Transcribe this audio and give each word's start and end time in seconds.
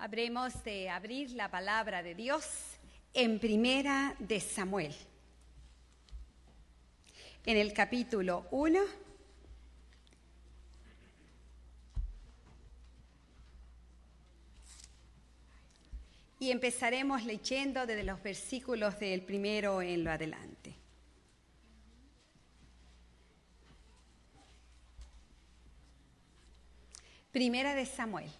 Habremos 0.00 0.62
de 0.62 0.88
abrir 0.88 1.32
la 1.32 1.50
palabra 1.50 2.04
de 2.04 2.14
Dios 2.14 2.46
en 3.14 3.40
Primera 3.40 4.14
de 4.20 4.38
Samuel. 4.38 4.94
En 7.44 7.56
el 7.56 7.72
capítulo 7.72 8.46
1 8.52 8.78
y 16.38 16.52
empezaremos 16.52 17.24
leyendo 17.24 17.84
desde 17.84 18.04
los 18.04 18.22
versículos 18.22 19.00
del 19.00 19.22
primero 19.22 19.82
en 19.82 20.04
lo 20.04 20.12
adelante. 20.12 20.76
Primera 27.32 27.74
de 27.74 27.84
Samuel. 27.84 28.30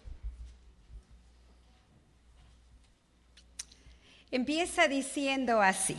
Empieza 4.31 4.87
diciendo 4.87 5.61
así. 5.61 5.97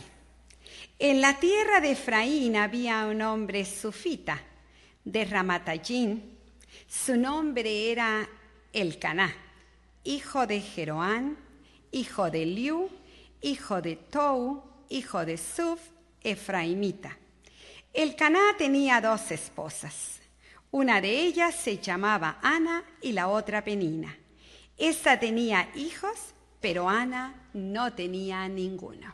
En 0.99 1.19
la 1.19 1.39
tierra 1.39 1.81
de 1.81 1.91
Efraín 1.91 2.55
había 2.55 3.05
un 3.05 3.21
hombre 3.21 3.65
sufita 3.65 4.41
de 5.03 5.25
Ramatallín. 5.25 6.37
Su 6.87 7.17
nombre 7.17 7.91
era 7.91 8.29
Elcaná, 8.71 9.35
hijo 10.03 10.47
de 10.47 10.61
Jeroán, 10.61 11.37
hijo 11.91 12.31
de 12.31 12.45
Liu, 12.45 12.89
hijo 13.41 13.81
de 13.81 13.95
Tou, 13.95 14.63
hijo 14.89 15.25
de 15.25 15.37
Suf, 15.37 15.79
Efraimita. 16.21 17.17
Elcaná 17.93 18.55
tenía 18.57 19.01
dos 19.01 19.31
esposas. 19.31 20.21
Una 20.71 21.01
de 21.01 21.09
ellas 21.09 21.53
se 21.55 21.79
llamaba 21.79 22.39
Ana 22.41 22.83
y 23.01 23.11
la 23.11 23.27
otra 23.27 23.63
Penina. 23.63 24.17
Esta 24.77 25.19
tenía 25.19 25.69
hijos 25.75 26.33
pero 26.61 26.87
Ana 26.87 27.33
no 27.53 27.93
tenía 27.93 28.47
ninguno. 28.47 29.13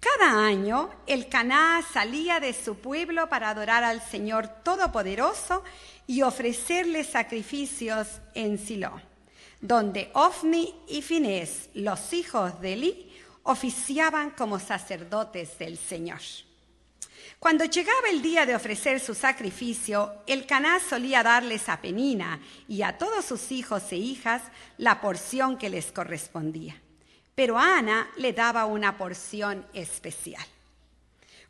Cada 0.00 0.44
año 0.44 0.90
el 1.06 1.28
Caná 1.28 1.80
salía 1.92 2.40
de 2.40 2.52
su 2.52 2.76
pueblo 2.76 3.28
para 3.28 3.50
adorar 3.50 3.84
al 3.84 4.02
Señor 4.02 4.48
Todopoderoso 4.64 5.62
y 6.08 6.22
ofrecerle 6.22 7.04
sacrificios 7.04 8.08
en 8.34 8.58
Silo, 8.58 9.00
donde 9.60 10.10
Ofni 10.14 10.74
y 10.88 11.02
Finés, 11.02 11.70
los 11.74 12.12
hijos 12.12 12.60
de 12.60 12.72
Eli, 12.72 13.12
oficiaban 13.44 14.30
como 14.30 14.58
sacerdotes 14.58 15.56
del 15.58 15.78
Señor. 15.78 16.20
Cuando 17.42 17.64
llegaba 17.64 18.08
el 18.08 18.22
día 18.22 18.46
de 18.46 18.54
ofrecer 18.54 19.00
su 19.00 19.16
sacrificio, 19.16 20.22
el 20.28 20.46
Caná 20.46 20.78
solía 20.78 21.24
darles 21.24 21.68
a 21.68 21.80
Penina 21.80 22.40
y 22.68 22.82
a 22.82 22.96
todos 22.96 23.24
sus 23.24 23.50
hijos 23.50 23.90
e 23.90 23.96
hijas 23.96 24.42
la 24.78 25.00
porción 25.00 25.58
que 25.58 25.68
les 25.68 25.90
correspondía. 25.90 26.80
Pero 27.34 27.58
Ana 27.58 28.08
le 28.16 28.32
daba 28.32 28.66
una 28.66 28.96
porción 28.96 29.66
especial, 29.74 30.46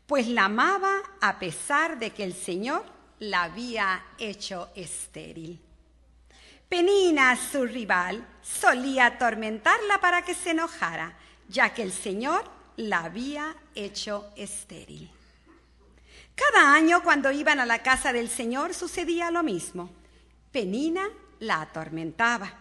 pues 0.07 0.27
la 0.27 0.45
amaba 0.45 0.95
a 1.21 1.37
pesar 1.37 1.99
de 1.99 2.09
que 2.09 2.23
el 2.23 2.33
Señor 2.33 2.83
la 3.19 3.43
había 3.43 4.03
hecho 4.17 4.71
estéril. 4.73 5.61
Penina, 6.67 7.35
su 7.35 7.67
rival, 7.67 8.27
solía 8.41 9.05
atormentarla 9.05 10.01
para 10.01 10.23
que 10.23 10.33
se 10.33 10.49
enojara, 10.49 11.15
ya 11.49 11.71
que 11.71 11.83
el 11.83 11.93
Señor 11.93 12.43
la 12.77 13.03
había 13.03 13.55
hecho 13.75 14.31
estéril. 14.35 15.12
Cada 16.35 16.73
año 16.73 17.03
cuando 17.03 17.31
iban 17.31 17.59
a 17.59 17.65
la 17.65 17.83
casa 17.83 18.11
del 18.11 18.29
Señor 18.29 18.73
sucedía 18.73 19.29
lo 19.31 19.43
mismo. 19.43 19.91
Penina 20.51 21.07
la 21.39 21.61
atormentaba, 21.61 22.51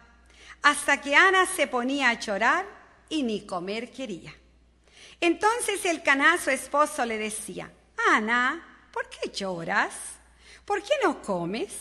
hasta 0.62 1.00
que 1.00 1.14
Ana 1.14 1.46
se 1.46 1.66
ponía 1.66 2.10
a 2.10 2.18
llorar 2.18 2.66
y 3.08 3.22
ni 3.22 3.46
comer 3.46 3.90
quería. 3.90 4.34
Entonces 5.20 5.84
el 5.84 6.02
caná, 6.02 6.36
su 6.38 6.50
esposo, 6.50 7.06
le 7.06 7.16
decía, 7.16 7.70
Ana, 8.10 8.88
¿por 8.92 9.08
qué 9.08 9.30
lloras? 9.30 9.94
¿Por 10.64 10.82
qué 10.82 10.94
no 11.02 11.22
comes? 11.22 11.72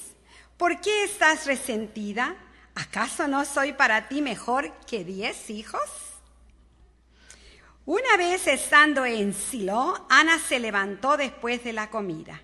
¿Por 0.57 0.79
qué 0.79 1.05
estás 1.05 1.45
resentida? 1.45 2.35
¿Acaso 2.75 3.27
no 3.27 3.45
soy 3.45 3.73
para 3.73 4.07
ti 4.07 4.21
mejor 4.21 4.71
que 4.85 5.03
diez 5.03 5.49
hijos? 5.49 6.10
Una 7.91 8.15
vez 8.15 8.47
estando 8.47 9.03
en 9.03 9.33
Silo, 9.33 10.05
Ana 10.07 10.39
se 10.39 10.61
levantó 10.61 11.17
después 11.17 11.61
de 11.65 11.73
la 11.73 11.89
comida 11.89 12.41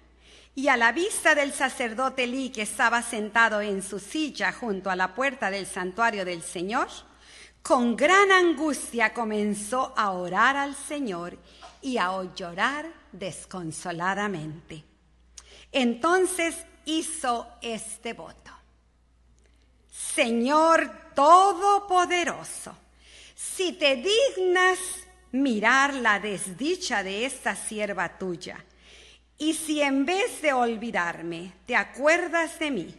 y 0.53 0.67
a 0.67 0.75
la 0.75 0.91
vista 0.91 1.35
del 1.35 1.53
sacerdote 1.53 2.27
Lee 2.27 2.49
que 2.49 2.63
estaba 2.63 3.01
sentado 3.01 3.61
en 3.61 3.81
su 3.81 3.97
silla 3.97 4.51
junto 4.51 4.89
a 4.89 4.97
la 4.97 5.15
puerta 5.15 5.49
del 5.49 5.65
santuario 5.65 6.25
del 6.25 6.43
Señor, 6.43 6.89
con 7.61 7.95
gran 7.95 8.29
angustia 8.29 9.13
comenzó 9.13 9.93
a 9.95 10.11
orar 10.11 10.57
al 10.57 10.75
Señor 10.75 11.37
y 11.81 11.97
a 11.97 12.11
llorar 12.35 12.91
desconsoladamente. 13.13 14.83
Entonces 15.71 16.57
hizo 16.83 17.47
este 17.61 18.11
voto. 18.11 18.51
Señor 19.89 21.13
Todopoderoso, 21.15 22.75
si 23.33 23.71
te 23.71 23.95
dignas 23.95 25.06
mirar 25.31 25.93
la 25.93 26.19
desdicha 26.19 27.03
de 27.03 27.25
esta 27.25 27.55
sierva 27.55 28.17
tuya. 28.17 28.63
Y 29.37 29.53
si 29.53 29.81
en 29.81 30.05
vez 30.05 30.41
de 30.41 30.53
olvidarme 30.53 31.53
te 31.65 31.75
acuerdas 31.75 32.59
de 32.59 32.71
mí 32.71 32.95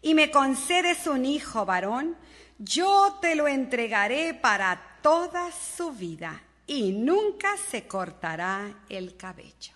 y 0.00 0.14
me 0.14 0.30
concedes 0.30 1.06
un 1.06 1.24
hijo 1.24 1.66
varón, 1.66 2.16
yo 2.58 3.18
te 3.20 3.34
lo 3.34 3.48
entregaré 3.48 4.34
para 4.34 4.98
toda 5.02 5.50
su 5.52 5.92
vida 5.92 6.42
y 6.66 6.92
nunca 6.92 7.56
se 7.56 7.86
cortará 7.86 8.84
el 8.88 9.16
cabello. 9.16 9.74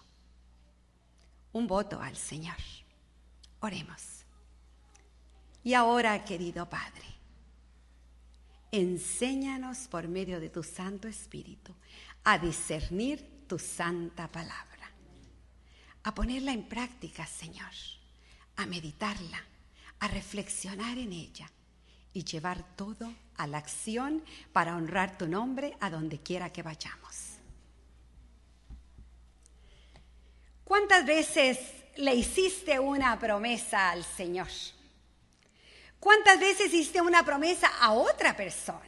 Un 1.52 1.66
voto 1.66 2.00
al 2.00 2.16
Señor. 2.16 2.56
Oremos. 3.60 4.24
Y 5.64 5.74
ahora, 5.74 6.24
querido 6.24 6.68
Padre, 6.70 7.15
enséñanos 8.72 9.88
por 9.88 10.08
medio 10.08 10.40
de 10.40 10.50
tu 10.50 10.62
Santo 10.62 11.08
Espíritu 11.08 11.74
a 12.24 12.38
discernir 12.38 13.46
tu 13.46 13.58
santa 13.58 14.28
palabra, 14.28 14.90
a 16.02 16.14
ponerla 16.14 16.52
en 16.52 16.68
práctica, 16.68 17.26
Señor, 17.26 17.72
a 18.56 18.66
meditarla, 18.66 19.42
a 20.00 20.08
reflexionar 20.08 20.98
en 20.98 21.12
ella 21.12 21.50
y 22.12 22.24
llevar 22.24 22.76
todo 22.76 23.12
a 23.36 23.46
la 23.46 23.58
acción 23.58 24.24
para 24.52 24.76
honrar 24.76 25.18
tu 25.18 25.28
nombre 25.28 25.76
a 25.80 25.90
donde 25.90 26.18
quiera 26.18 26.50
que 26.50 26.62
vayamos. 26.62 27.36
¿Cuántas 30.64 31.06
veces 31.06 31.58
le 31.96 32.14
hiciste 32.14 32.80
una 32.80 33.18
promesa 33.18 33.90
al 33.90 34.02
Señor? 34.02 34.48
¿Cuántas 36.06 36.38
veces 36.38 36.72
hiciste 36.72 37.00
una 37.00 37.24
promesa 37.24 37.66
a 37.80 37.90
otra 37.90 38.36
persona? 38.36 38.78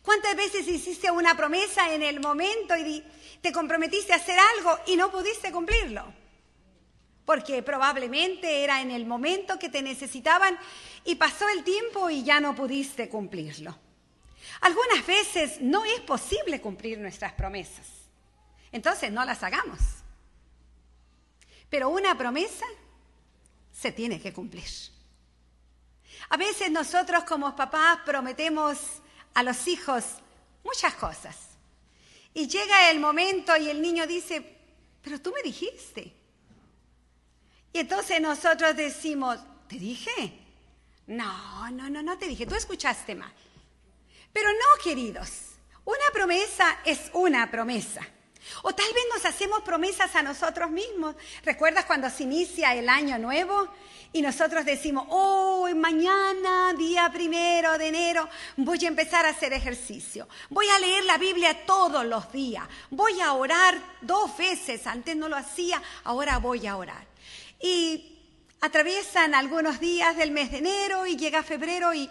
¿Cuántas 0.00 0.34
veces 0.36 0.66
hiciste 0.66 1.10
una 1.10 1.36
promesa 1.36 1.92
en 1.92 2.02
el 2.02 2.18
momento 2.18 2.74
y 2.78 3.04
te 3.42 3.52
comprometiste 3.52 4.14
a 4.14 4.16
hacer 4.16 4.38
algo 4.56 4.78
y 4.86 4.96
no 4.96 5.10
pudiste 5.10 5.52
cumplirlo? 5.52 6.10
Porque 7.26 7.62
probablemente 7.62 8.64
era 8.64 8.80
en 8.80 8.90
el 8.90 9.04
momento 9.04 9.58
que 9.58 9.68
te 9.68 9.82
necesitaban 9.82 10.58
y 11.04 11.16
pasó 11.16 11.46
el 11.50 11.62
tiempo 11.62 12.08
y 12.08 12.24
ya 12.24 12.40
no 12.40 12.54
pudiste 12.54 13.10
cumplirlo. 13.10 13.78
Algunas 14.62 15.06
veces 15.06 15.60
no 15.60 15.84
es 15.84 16.00
posible 16.00 16.62
cumplir 16.62 16.96
nuestras 16.96 17.34
promesas. 17.34 17.86
Entonces 18.72 19.12
no 19.12 19.26
las 19.26 19.42
hagamos. 19.42 19.80
Pero 21.68 21.90
una 21.90 22.16
promesa 22.16 22.64
se 23.70 23.92
tiene 23.92 24.18
que 24.18 24.32
cumplir. 24.32 24.96
A 26.30 26.36
veces 26.36 26.70
nosotros 26.70 27.24
como 27.24 27.54
papás 27.56 28.00
prometemos 28.04 28.78
a 29.34 29.42
los 29.42 29.66
hijos 29.66 30.04
muchas 30.64 30.94
cosas. 30.94 31.36
Y 32.34 32.46
llega 32.46 32.90
el 32.90 33.00
momento 33.00 33.56
y 33.56 33.70
el 33.70 33.80
niño 33.80 34.06
dice, 34.06 34.56
pero 35.02 35.20
tú 35.20 35.32
me 35.34 35.42
dijiste. 35.42 36.14
Y 37.72 37.78
entonces 37.78 38.20
nosotros 38.20 38.76
decimos, 38.76 39.38
¿te 39.68 39.76
dije? 39.76 40.38
No, 41.06 41.70
no, 41.70 41.88
no, 41.88 42.02
no 42.02 42.18
te 42.18 42.26
dije, 42.26 42.46
tú 42.46 42.54
escuchaste 42.54 43.14
mal. 43.14 43.32
Pero 44.32 44.50
no, 44.50 44.82
queridos, 44.82 45.30
una 45.84 46.04
promesa 46.12 46.78
es 46.84 47.10
una 47.14 47.50
promesa. 47.50 48.06
O 48.62 48.74
tal 48.74 48.92
vez 48.92 49.04
nos 49.12 49.24
hacemos 49.24 49.62
promesas 49.62 50.14
a 50.14 50.22
nosotros 50.22 50.70
mismos. 50.70 51.14
¿Recuerdas 51.44 51.84
cuando 51.84 52.08
se 52.10 52.24
inicia 52.24 52.74
el 52.74 52.88
año 52.88 53.18
nuevo 53.18 53.68
y 54.12 54.22
nosotros 54.22 54.64
decimos, 54.64 55.06
oh, 55.10 55.68
mañana, 55.74 56.72
día 56.74 57.10
primero 57.12 57.76
de 57.76 57.88
enero, 57.88 58.28
voy 58.56 58.82
a 58.84 58.88
empezar 58.88 59.26
a 59.26 59.30
hacer 59.30 59.52
ejercicio. 59.52 60.28
Voy 60.48 60.66
a 60.68 60.78
leer 60.78 61.04
la 61.04 61.18
Biblia 61.18 61.66
todos 61.66 62.06
los 62.06 62.32
días. 62.32 62.64
Voy 62.90 63.20
a 63.20 63.34
orar 63.34 63.78
dos 64.00 64.36
veces. 64.36 64.86
Antes 64.86 65.14
no 65.14 65.28
lo 65.28 65.36
hacía, 65.36 65.82
ahora 66.04 66.38
voy 66.38 66.66
a 66.66 66.76
orar. 66.76 67.06
Y 67.60 68.18
atraviesan 68.60 69.34
algunos 69.34 69.78
días 69.78 70.16
del 70.16 70.30
mes 70.30 70.52
de 70.52 70.58
enero 70.58 71.06
y 71.06 71.16
llega 71.16 71.42
febrero 71.42 71.92
y 71.92 72.08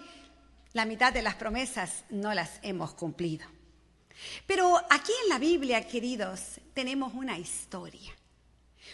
la 0.73 0.85
mitad 0.85 1.11
de 1.11 1.23
las 1.23 1.35
promesas 1.35 2.03
no 2.09 2.33
las 2.33 2.59
hemos 2.61 2.93
cumplido. 2.93 3.56
Pero 4.45 4.77
aquí 4.89 5.11
en 5.23 5.29
la 5.29 5.39
Biblia, 5.39 5.87
queridos, 5.87 6.59
tenemos 6.73 7.13
una 7.13 7.37
historia, 7.37 8.13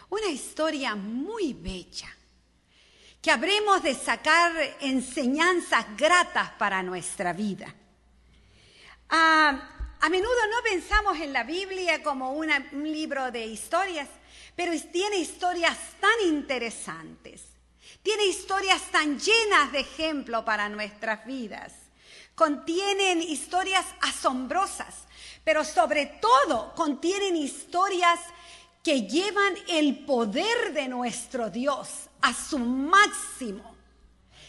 una 0.09 0.27
historia 0.27 0.95
muy 0.95 1.53
bella, 1.53 2.09
que 3.21 3.31
habremos 3.31 3.81
de 3.83 3.95
sacar 3.95 4.51
enseñanzas 4.81 5.85
gratas 5.95 6.51
para 6.51 6.83
nuestra 6.83 7.33
vida. 7.33 7.73
Ah, 9.09 9.69
a 10.01 10.09
menudo 10.09 10.47
no 10.49 10.61
pensamos 10.63 11.17
en 11.19 11.31
la 11.31 11.43
Biblia 11.43 12.03
como 12.03 12.33
un 12.33 12.51
libro 12.83 13.31
de 13.31 13.45
historias, 13.45 14.09
pero 14.55 14.73
tiene 14.91 15.17
historias 15.17 15.77
tan 16.01 16.27
interesantes, 16.27 17.41
tiene 18.01 18.25
historias 18.25 18.81
tan 18.91 19.17
llenas 19.17 19.71
de 19.71 19.79
ejemplo 19.79 20.43
para 20.43 20.67
nuestras 20.67 21.25
vidas, 21.25 21.71
contienen 22.35 23.21
historias 23.21 23.85
asombrosas, 24.01 25.05
pero 25.43 25.63
sobre 25.63 26.05
todo 26.05 26.73
contienen 26.75 27.35
historias 27.35 28.19
que 28.83 29.03
llevan 29.03 29.53
el 29.69 30.05
poder 30.05 30.73
de 30.73 30.87
nuestro 30.87 31.49
Dios 31.49 31.89
a 32.21 32.33
su 32.33 32.59
máximo. 32.59 33.73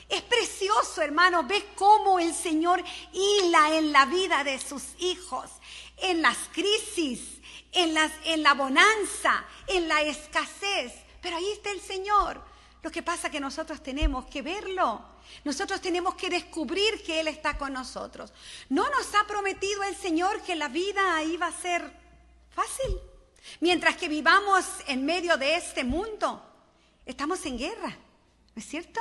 Es 0.08 0.22
precioso, 0.22 1.02
hermano, 1.02 1.44
ve 1.44 1.66
cómo 1.74 2.18
el 2.18 2.34
Señor 2.34 2.82
hila 3.12 3.76
en 3.76 3.90
la 3.92 4.06
vida 4.06 4.44
de 4.44 4.60
sus 4.60 4.82
hijos, 4.98 5.50
en 5.98 6.20
las 6.20 6.36
crisis, 6.52 7.40
en, 7.72 7.94
las, 7.94 8.12
en 8.24 8.42
la 8.42 8.54
bonanza, 8.54 9.44
en 9.66 9.88
la 9.88 10.02
escasez. 10.02 10.92
Pero 11.20 11.36
ahí 11.36 11.50
está 11.52 11.70
el 11.70 11.80
Señor. 11.80 12.40
Lo 12.82 12.90
que 12.90 13.02
pasa 13.02 13.28
es 13.28 13.32
que 13.32 13.40
nosotros 13.40 13.82
tenemos 13.82 14.26
que 14.26 14.42
verlo. 14.42 15.13
Nosotros 15.42 15.80
tenemos 15.80 16.14
que 16.14 16.30
descubrir 16.30 17.02
que 17.02 17.20
Él 17.20 17.28
está 17.28 17.58
con 17.58 17.72
nosotros. 17.72 18.32
No 18.68 18.88
nos 18.90 19.14
ha 19.14 19.26
prometido 19.26 19.82
el 19.82 19.96
Señor 19.96 20.42
que 20.42 20.54
la 20.54 20.68
vida 20.68 21.22
iba 21.24 21.46
a 21.46 21.52
ser 21.52 21.82
fácil. 22.54 22.98
Mientras 23.60 23.96
que 23.96 24.08
vivamos 24.08 24.64
en 24.86 25.04
medio 25.04 25.36
de 25.36 25.56
este 25.56 25.84
mundo, 25.84 26.42
estamos 27.04 27.44
en 27.46 27.58
guerra. 27.58 27.90
¿No 28.54 28.60
es 28.60 28.66
cierto? 28.66 29.00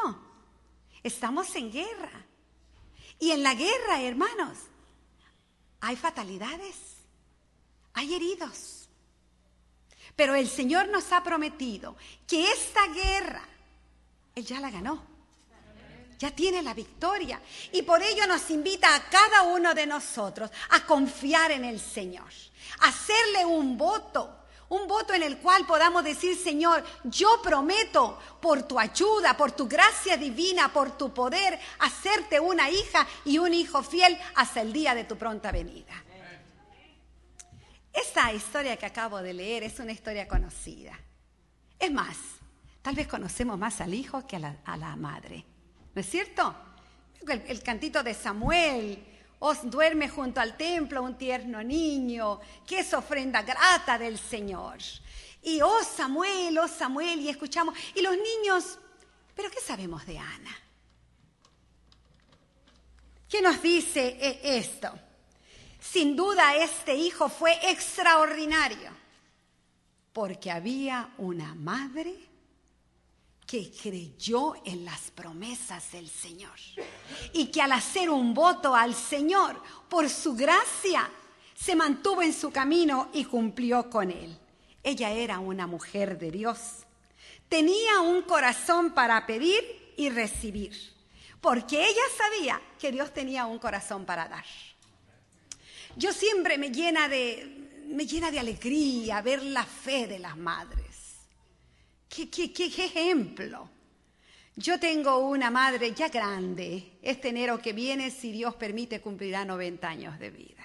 Estamos 1.03 1.55
en 1.55 1.71
guerra. 1.71 2.25
Y 3.19 3.31
en 3.31 3.43
la 3.43 3.53
guerra, 3.53 4.01
hermanos, 4.01 4.57
hay 5.79 5.95
fatalidades, 5.95 6.75
hay 7.93 8.15
heridos. 8.15 8.89
Pero 10.15 10.35
el 10.35 10.49
Señor 10.49 10.89
nos 10.89 11.11
ha 11.11 11.23
prometido 11.23 11.95
que 12.27 12.51
esta 12.51 12.85
guerra, 12.87 13.47
Él 14.35 14.45
ya 14.45 14.59
la 14.59 14.71
ganó. 14.71 15.12
Ya 16.23 16.31
tiene 16.31 16.61
la 16.61 16.73
victoria. 16.73 17.41
Y 17.73 17.81
por 17.81 18.01
ello 18.01 18.25
nos 18.27 18.49
invita 18.49 18.95
a 18.95 19.09
cada 19.09 19.43
uno 19.43 19.73
de 19.73 19.85
nosotros 19.85 20.49
a 20.69 20.85
confiar 20.85 21.51
en 21.51 21.65
el 21.65 21.81
Señor, 21.81 22.31
a 22.79 22.87
hacerle 22.87 23.43
un 23.45 23.77
voto 23.77 24.39
un 24.69 24.87
voto 24.87 25.13
en 25.13 25.21
el 25.21 25.37
cual 25.37 25.67
podamos 25.67 26.03
decir, 26.03 26.35
Señor, 26.35 26.83
yo 27.03 27.41
prometo 27.43 28.17
por 28.41 28.63
tu 28.63 28.79
ayuda, 28.79 29.37
por 29.37 29.51
tu 29.51 29.67
gracia 29.67 30.17
divina, 30.17 30.73
por 30.73 30.97
tu 30.97 31.13
poder, 31.13 31.59
hacerte 31.79 32.39
una 32.39 32.71
hija 32.71 33.05
y 33.25 33.37
un 33.37 33.53
hijo 33.53 33.83
fiel 33.83 34.17
hasta 34.33 34.61
el 34.61 34.73
día 34.73 34.95
de 34.95 35.03
tu 35.03 35.15
pronta 35.15 35.51
venida. 35.51 35.93
Esta 37.91 38.33
historia 38.33 38.77
que 38.77 38.87
acabo 38.87 39.21
de 39.21 39.33
leer 39.33 39.61
es 39.61 39.77
una 39.77 39.91
historia 39.91 40.27
conocida. 40.27 40.97
Es 41.77 41.91
más, 41.91 42.17
tal 42.81 42.95
vez 42.95 43.07
conocemos 43.07 43.59
más 43.59 43.79
al 43.79 43.93
hijo 43.93 44.25
que 44.25 44.37
a 44.37 44.77
la, 44.77 44.95
madre. 44.95 45.45
¿No 45.93 46.01
es 46.01 46.09
cierto? 46.09 46.55
el 47.47 47.63
cantito 47.63 48.03
de 48.03 48.13
Samuel, 48.13 49.01
os 49.45 49.69
duerme 49.69 50.07
junto 50.07 50.39
al 50.39 50.55
templo 50.55 51.03
un 51.03 51.17
tierno 51.17 51.61
niño, 51.61 52.39
que 52.65 52.79
es 52.79 52.93
ofrenda 52.93 53.41
grata 53.41 53.97
del 53.97 54.17
Señor. 54.17 54.77
Y 55.41 55.61
oh 55.61 55.83
Samuel, 55.83 56.57
oh 56.59 56.67
Samuel, 56.69 57.19
y 57.19 57.27
escuchamos, 57.27 57.77
y 57.93 58.01
los 58.01 58.15
niños, 58.15 58.79
pero 59.35 59.51
¿qué 59.51 59.59
sabemos 59.59 60.05
de 60.05 60.17
Ana? 60.17 60.57
¿Qué 63.27 63.41
nos 63.41 63.61
dice 63.61 64.17
e-, 64.17 64.57
esto? 64.59 64.93
Sin 65.77 66.15
duda 66.15 66.55
este 66.55 66.95
hijo 66.95 67.27
fue 67.27 67.53
extraordinario, 67.69 68.91
porque 70.13 70.51
había 70.51 71.09
una 71.17 71.53
madre 71.53 72.15
que 73.45 73.71
creyó 73.71 74.55
en 74.65 74.85
las 74.85 75.11
promesas 75.11 75.91
del 75.91 76.09
Señor 76.09 76.57
y 77.33 77.47
que 77.47 77.61
al 77.61 77.71
hacer 77.73 78.09
un 78.09 78.33
voto 78.33 78.75
al 78.75 78.95
Señor 78.95 79.61
por 79.89 80.09
su 80.09 80.33
gracia 80.33 81.09
se 81.53 81.75
mantuvo 81.75 82.21
en 82.21 82.33
su 82.33 82.51
camino 82.51 83.09
y 83.13 83.25
cumplió 83.25 83.89
con 83.89 84.11
él. 84.11 84.37
Ella 84.81 85.11
era 85.11 85.39
una 85.39 85.67
mujer 85.67 86.17
de 86.17 86.31
Dios. 86.31 86.59
Tenía 87.47 88.01
un 88.01 88.23
corazón 88.23 88.91
para 88.93 89.25
pedir 89.25 89.93
y 89.95 90.09
recibir, 90.09 90.75
porque 91.39 91.85
ella 91.87 92.01
sabía 92.17 92.61
que 92.79 92.91
Dios 92.91 93.13
tenía 93.13 93.45
un 93.45 93.59
corazón 93.59 94.05
para 94.05 94.27
dar. 94.27 94.45
Yo 95.95 96.11
siempre 96.11 96.57
me 96.57 96.71
llena 96.71 97.07
de, 97.07 97.85
me 97.87 98.07
llena 98.07 98.31
de 98.31 98.39
alegría 98.39 99.21
ver 99.21 99.43
la 99.43 99.63
fe 99.63 100.07
de 100.07 100.19
las 100.19 100.35
madres 100.35 100.92
¿Qué, 102.13 102.85
ejemplo? 102.85 103.67
Yo 104.55 104.79
tengo 104.79 105.17
una 105.17 105.49
madre 105.49 105.93
ya 105.93 106.09
grande. 106.09 106.99
Este 107.01 107.29
enero 107.29 107.59
que 107.59 107.73
viene, 107.73 108.11
si 108.11 108.31
Dios 108.31 108.53
permite, 108.53 109.01
cumplirá 109.01 109.43
90 109.43 109.87
años 109.87 110.19
de 110.19 110.29
vida. 110.29 110.63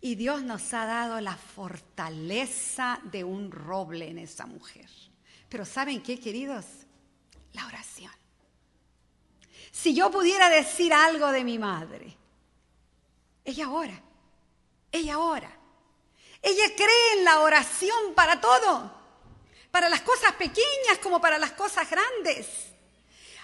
Y 0.00 0.14
Dios 0.14 0.42
nos 0.42 0.72
ha 0.72 0.86
dado 0.86 1.20
la 1.20 1.36
fortaleza 1.36 3.00
de 3.04 3.22
un 3.22 3.50
roble 3.50 4.08
en 4.08 4.18
esa 4.18 4.46
mujer. 4.46 4.88
Pero 5.50 5.66
¿saben 5.66 6.02
qué, 6.02 6.18
queridos? 6.18 6.64
La 7.52 7.66
oración. 7.66 8.12
Si 9.70 9.94
yo 9.94 10.10
pudiera 10.10 10.48
decir 10.48 10.94
algo 10.94 11.30
de 11.32 11.44
mi 11.44 11.58
madre, 11.58 12.16
ella 13.44 13.68
ora, 13.68 14.02
ella 14.90 15.18
ora. 15.18 15.52
Ella 16.40 16.74
cree 16.74 17.18
en 17.18 17.24
la 17.24 17.40
oración 17.40 18.14
para 18.14 18.40
todo 18.40 18.95
para 19.76 19.90
las 19.90 20.00
cosas 20.00 20.32
pequeñas 20.32 20.96
como 21.02 21.20
para 21.20 21.36
las 21.36 21.52
cosas 21.52 21.86
grandes. 21.90 22.46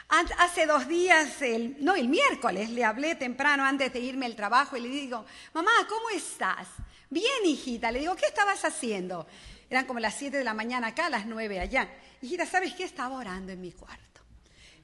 Hace 0.09 0.65
dos 0.65 0.89
días, 0.89 1.43
el, 1.43 1.77
no, 1.85 1.95
el 1.95 2.09
miércoles, 2.09 2.71
le 2.71 2.87
hablé 2.87 3.17
temprano 3.17 3.63
antes 3.67 3.93
de 3.93 4.01
irme 4.01 4.25
al 4.25 4.35
trabajo 4.35 4.75
y 4.75 4.81
le 4.81 4.89
digo, 4.89 5.27
mamá, 5.53 5.71
¿cómo 5.87 6.09
estás? 6.09 6.69
Bien, 7.11 7.45
hijita. 7.45 7.93
Le 7.93 7.99
digo, 7.99 8.17
¿qué 8.17 8.25
estabas 8.25 8.65
haciendo? 8.65 9.27
Eran 9.69 9.85
como 9.85 10.01
las 10.01 10.15
siete 10.15 10.39
de 10.39 10.45
la 10.45 10.55
mañana 10.55 10.87
acá, 10.87 11.11
las 11.11 11.27
nueve 11.27 11.61
allá. 11.61 11.87
Hijita, 12.23 12.47
¿sabes 12.47 12.73
qué? 12.73 12.85
Estaba 12.85 13.15
orando 13.19 13.53
en 13.53 13.61
mi 13.61 13.73
cuarto. 13.73 14.23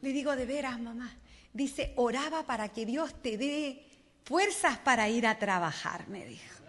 Le 0.02 0.12
digo, 0.12 0.36
de 0.36 0.44
veras, 0.44 0.78
mamá. 0.78 1.16
Dice, 1.54 1.94
oraba 1.96 2.42
para 2.42 2.68
que 2.68 2.84
Dios 2.84 3.22
te 3.22 3.38
dé 3.38 3.86
fuerzas 4.22 4.76
para 4.76 5.08
ir 5.08 5.26
a 5.26 5.38
trabajar, 5.38 6.08
me 6.08 6.26
dijo. 6.26 6.60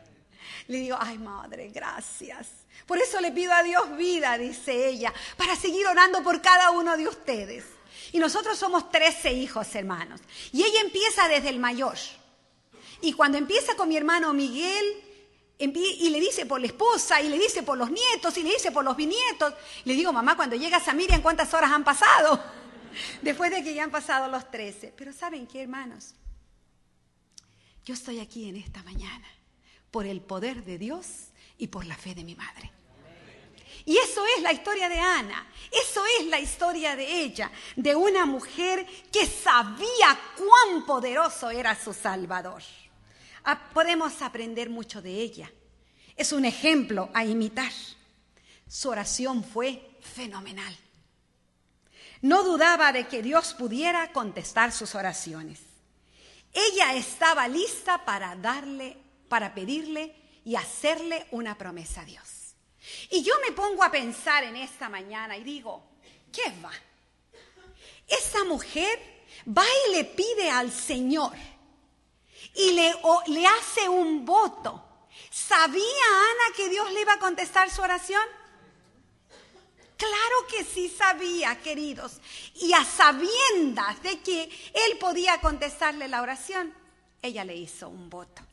Le 0.68 0.78
digo, 0.78 0.96
ay, 0.98 1.18
madre, 1.18 1.68
gracias. 1.68 2.59
Por 2.86 2.98
eso 2.98 3.20
le 3.22 3.32
pido 3.32 3.54
a 3.54 3.64
Dios 3.64 3.96
vida, 3.98 4.38
dice 4.38 4.88
ella, 4.88 5.14
para 5.38 5.56
seguir 5.56 5.86
orando 5.88 6.24
por 6.24 6.42
cada 6.42 6.72
uno 6.72 6.98
de 6.98 7.08
ustedes. 7.08 7.66
Y 8.12 8.20
nosotros 8.20 8.58
somos 8.58 8.90
13 8.92 9.34
hijos, 9.34 9.74
hermanos. 9.76 10.22
Y 10.52 10.64
ella 10.64 10.82
empieza 10.82 11.28
desde 11.28 11.50
el 11.50 11.60
mayor. 11.60 11.98
Y 13.02 13.14
cuando 13.14 13.38
empieza 13.38 13.76
con 13.76 13.90
mi 13.90 13.98
hermano 13.98 14.34
Miguel, 14.34 15.04
y 15.58 16.10
le 16.10 16.20
dice 16.20 16.46
por 16.46 16.62
la 16.62 16.68
esposa, 16.68 17.22
y 17.22 17.30
le 17.30 17.38
dice 17.38 17.64
por 17.64 17.78
los 17.78 17.92
nietos, 17.92 18.38
y 18.38 18.44
le 18.44 18.52
dice 18.52 18.72
por 18.72 18.84
los 18.84 18.96
bisnietos, 18.96 19.54
le 19.84 19.94
digo, 19.94 20.14
mamá, 20.14 20.36
cuando 20.36 20.56
llegas 20.56 20.88
a 20.88 20.94
Miriam, 20.94 21.22
¿cuántas 21.22 21.54
horas 21.54 21.72
han 21.72 21.84
pasado? 21.84 22.42
Después 23.22 23.52
de 23.52 23.64
que 23.64 23.74
ya 23.74 23.84
han 23.84 23.92
pasado 23.92 24.30
los 24.30 24.50
13. 24.50 24.94
Pero 24.96 25.14
¿saben 25.14 25.46
qué, 25.48 25.64
hermanos? 25.64 26.16
Yo 27.86 27.94
estoy 27.94 28.20
aquí 28.20 28.48
en 28.48 28.56
esta 28.56 28.84
mañana 28.84 29.28
por 29.92 30.06
el 30.06 30.22
poder 30.22 30.64
de 30.64 30.78
Dios 30.78 31.29
y 31.60 31.68
por 31.68 31.86
la 31.86 31.96
fe 31.96 32.16
de 32.16 32.24
mi 32.24 32.34
madre. 32.34 32.72
Y 33.86 33.98
eso 33.98 34.24
es 34.36 34.42
la 34.42 34.52
historia 34.52 34.90
de 34.90 35.00
Ana, 35.00 35.48
eso 35.72 36.02
es 36.20 36.28
la 36.28 36.40
historia 36.40 36.96
de 36.96 37.22
ella, 37.22 37.52
de 37.76 37.96
una 37.96 38.26
mujer 38.26 38.86
que 39.12 39.26
sabía 39.26 40.20
cuán 40.38 40.86
poderoso 40.86 41.50
era 41.50 41.76
su 41.76 41.94
Salvador. 41.94 42.62
Ah, 43.44 43.70
podemos 43.74 44.22
aprender 44.22 44.70
mucho 44.70 45.02
de 45.02 45.12
ella. 45.12 45.52
Es 46.16 46.34
un 46.34 46.46
ejemplo 46.46 47.10
a 47.14 47.24
imitar. 47.24 47.72
Su 48.68 48.90
oración 48.90 49.44
fue 49.44 49.98
fenomenal. 50.02 50.78
No 52.22 52.44
dudaba 52.44 52.92
de 52.92 53.08
que 53.08 53.22
Dios 53.22 53.54
pudiera 53.54 54.12
contestar 54.12 54.72
sus 54.72 54.94
oraciones. 54.94 55.62
Ella 56.54 56.96
estaba 56.96 57.48
lista 57.48 58.04
para 58.04 58.36
darle, 58.36 58.98
para 59.30 59.54
pedirle 59.54 60.19
y 60.46 60.56
hacerle 60.56 61.28
una 61.32 61.58
promesa 61.58 62.02
a 62.02 62.06
Dios. 62.06 62.56
Y 63.10 63.24
yo 63.24 63.34
me 63.46 63.54
pongo 63.54 63.84
a 63.84 63.92
pensar 63.92 64.44
en 64.44 64.56
esta 64.56 64.90
mañana 64.90 65.38
y 65.38 65.44
digo, 65.44 65.84
¿qué 66.32 66.54
va? 66.64 66.72
Esa 68.08 68.44
mujer 68.46 69.00
va 69.48 69.66
y 69.88 69.96
le 69.96 70.06
pide 70.06 70.50
al 70.50 70.72
Señor 70.72 71.34
y 72.56 72.72
le, 72.72 72.94
le 73.28 73.48
hace 73.48 73.88
un 73.88 74.26
voto. 74.26 74.86
¿Sabía 75.30 75.84
Ana 75.84 76.56
que 76.56 76.70
Dios 76.70 76.92
le 76.92 77.02
iba 77.02 77.14
a 77.14 77.20
contestar 77.20 77.70
su 77.70 77.82
oración? 77.82 78.24
Claro 79.98 80.48
que 80.50 80.64
sí 80.64 80.88
sabía, 80.88 81.60
queridos. 81.62 82.22
Y 82.56 82.74
a 82.74 82.86
sabiendas 82.86 84.02
de 84.02 84.20
que 84.22 84.44
él 84.44 84.98
podía 84.98 85.42
contestarle 85.42 86.08
la 86.08 86.22
oración, 86.22 86.74
ella 87.22 87.44
le 87.44 87.56
hizo 87.56 87.90
un 87.90 88.10
voto. 88.10 88.49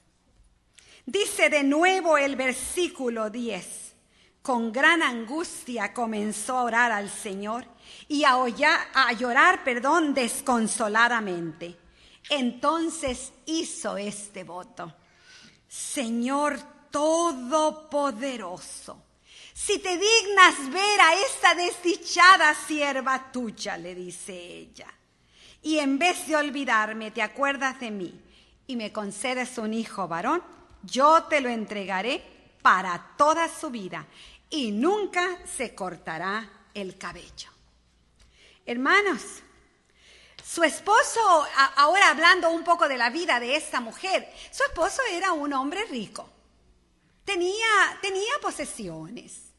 Dice 1.06 1.48
de 1.48 1.62
nuevo 1.62 2.18
el 2.18 2.34
versículo 2.34 3.30
10. 3.30 3.94
Con 4.42 4.72
gran 4.72 5.02
angustia 5.02 5.94
comenzó 5.94 6.58
a 6.58 6.64
orar 6.64 6.90
al 6.90 7.08
Señor 7.08 7.64
y 8.08 8.24
a, 8.24 8.34
a 8.92 9.12
llorar, 9.12 9.62
perdón, 9.62 10.14
desconsoladamente. 10.14 11.78
Entonces 12.28 13.32
hizo 13.46 13.96
este 13.96 14.42
voto. 14.42 14.96
Señor 15.68 16.58
Todopoderoso, 16.90 19.04
si 19.54 19.78
te 19.78 19.96
dignas 19.98 20.72
ver 20.72 21.00
a 21.00 21.14
esta 21.14 21.54
desdichada 21.54 22.52
sierva 22.54 23.30
tuya, 23.30 23.76
le 23.76 23.94
dice 23.94 24.34
ella, 24.34 24.92
y 25.62 25.78
en 25.78 26.00
vez 26.00 26.26
de 26.26 26.34
olvidarme 26.34 27.12
te 27.12 27.22
acuerdas 27.22 27.78
de 27.78 27.92
mí 27.92 28.20
y 28.66 28.74
me 28.76 28.92
concedes 28.92 29.58
un 29.58 29.74
hijo 29.74 30.08
varón, 30.08 30.42
yo 30.86 31.24
te 31.24 31.40
lo 31.40 31.48
entregaré 31.48 32.22
para 32.62 33.14
toda 33.16 33.48
su 33.48 33.70
vida 33.70 34.06
y 34.48 34.70
nunca 34.70 35.38
se 35.46 35.74
cortará 35.74 36.48
el 36.72 36.96
cabello. 36.96 37.50
Hermanos, 38.64 39.22
su 40.44 40.62
esposo, 40.62 41.46
ahora 41.76 42.10
hablando 42.10 42.50
un 42.50 42.64
poco 42.64 42.88
de 42.88 42.96
la 42.96 43.10
vida 43.10 43.40
de 43.40 43.56
esta 43.56 43.80
mujer, 43.80 44.32
su 44.50 44.62
esposo 44.64 45.02
era 45.10 45.32
un 45.32 45.52
hombre 45.52 45.84
rico. 45.86 46.28
Tenía, 47.24 47.98
tenía 48.00 48.32
posesiones. 48.40 49.52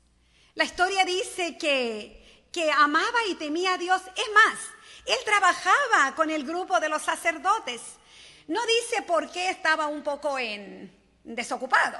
La 0.55 0.63
historia 0.63 1.03
dice 1.05 1.57
que, 1.57 2.47
que 2.51 2.71
amaba 2.71 3.19
y 3.29 3.35
temía 3.35 3.73
a 3.73 3.77
Dios. 3.77 4.01
Es 4.15 4.33
más, 4.33 4.59
él 5.05 5.17
trabajaba 5.25 6.15
con 6.15 6.29
el 6.29 6.45
grupo 6.45 6.79
de 6.79 6.89
los 6.89 7.01
sacerdotes. 7.01 7.81
No 8.47 8.59
dice 8.65 9.01
por 9.03 9.29
qué 9.29 9.49
estaba 9.49 9.87
un 9.87 10.03
poco 10.03 10.39
en 10.39 10.96
desocupado 11.35 11.97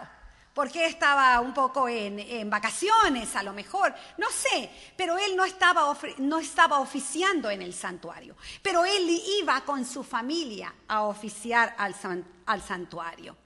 porque 0.57 0.88
estaba 0.88 1.39
un 1.39 1.53
poco 1.53 1.88
en, 1.88 2.50
vacaciones 2.50 3.36
a 3.36 3.43
lo 3.43 3.53
mejor, 3.53 3.93
no 4.17 4.27
sé, 4.31 4.72
pero 4.96 5.15
él 5.15 5.36
no 5.36 5.46
estaba, 5.46 5.96
no 6.17 6.39
estaba 6.39 6.79
oficiando 6.79 7.51
en 7.51 7.62
el 7.62 7.75
santuario, 7.75 8.36
pero 8.63 8.84
él 8.84 9.07
iba 9.39 9.62
con 9.62 9.86
su 9.86 10.03
familia 10.03 10.74
a 10.88 11.03
oficiar 11.03 11.75
al, 11.77 11.96
al 12.48 12.63
santuario. 12.63 13.38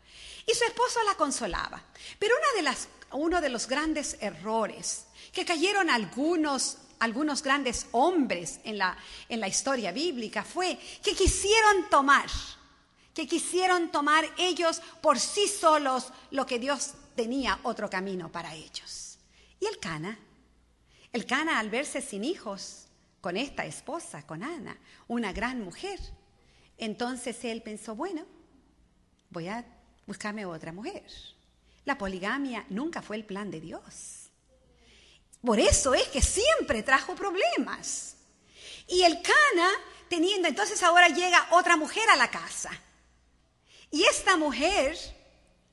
Y 0.47 0.53
su 0.53 0.63
esposo 0.63 1.03
la 1.03 1.15
consolaba. 1.15 1.83
Pero 2.17 2.33
una 2.33 2.57
de 2.57 2.61
las, 2.61 2.87
uno 3.11 3.41
de 3.41 3.49
los 3.49 3.67
grandes 3.67 4.15
errores 4.21 5.07
que 5.33 5.43
cayeron 5.43 5.89
algunos 5.89 6.77
algunos 6.99 7.41
grandes 7.41 7.87
hombres 7.91 8.59
en 8.63 8.77
la, 8.77 8.95
en 9.27 9.39
la 9.39 9.47
historia 9.47 9.91
bíblica 9.91 10.43
fue 10.43 10.77
que 11.03 11.15
quisieron 11.15 11.89
tomar, 11.89 12.29
que 13.13 13.27
quisieron 13.27 13.91
tomar 13.91 14.25
ellos 14.37 14.81
por 15.01 15.19
sí 15.19 15.47
solos 15.47 16.11
lo 16.31 16.45
que 16.45 16.59
Dios 16.59 16.93
tenía 17.15 17.59
otro 17.63 17.89
camino 17.89 18.31
para 18.31 18.53
ellos. 18.53 19.17
Y 19.59 19.65
el 19.65 19.79
Cana, 19.79 20.17
el 21.11 21.25
Cana 21.25 21.59
al 21.59 21.69
verse 21.69 22.01
sin 22.01 22.23
hijos 22.23 22.87
con 23.19 23.37
esta 23.37 23.65
esposa, 23.65 24.25
con 24.25 24.43
Ana, 24.43 24.77
una 25.07 25.33
gran 25.33 25.61
mujer, 25.61 25.99
entonces 26.77 27.43
él 27.43 27.61
pensó, 27.61 27.95
bueno, 27.95 28.25
voy 29.29 29.47
a 29.47 29.63
buscarme 30.07 30.45
otra 30.45 30.71
mujer. 30.71 31.05
La 31.85 31.97
poligamia 31.97 32.65
nunca 32.69 33.01
fue 33.01 33.17
el 33.17 33.25
plan 33.25 33.51
de 33.51 33.61
Dios. 33.61 34.29
Por 35.43 35.59
eso 35.59 35.93
es 35.93 36.07
que 36.07 36.21
siempre 36.21 36.83
trajo 36.83 37.15
problemas. 37.15 38.15
Y 38.87 39.03
el 39.03 39.21
Cana, 39.21 39.69
teniendo, 40.07 40.47
entonces 40.47 40.81
ahora 40.83 41.07
llega 41.07 41.47
otra 41.51 41.77
mujer 41.77 42.07
a 42.09 42.15
la 42.15 42.29
casa. 42.29 42.71
Y 43.91 44.03
esta 44.03 44.37
mujer 44.37 44.97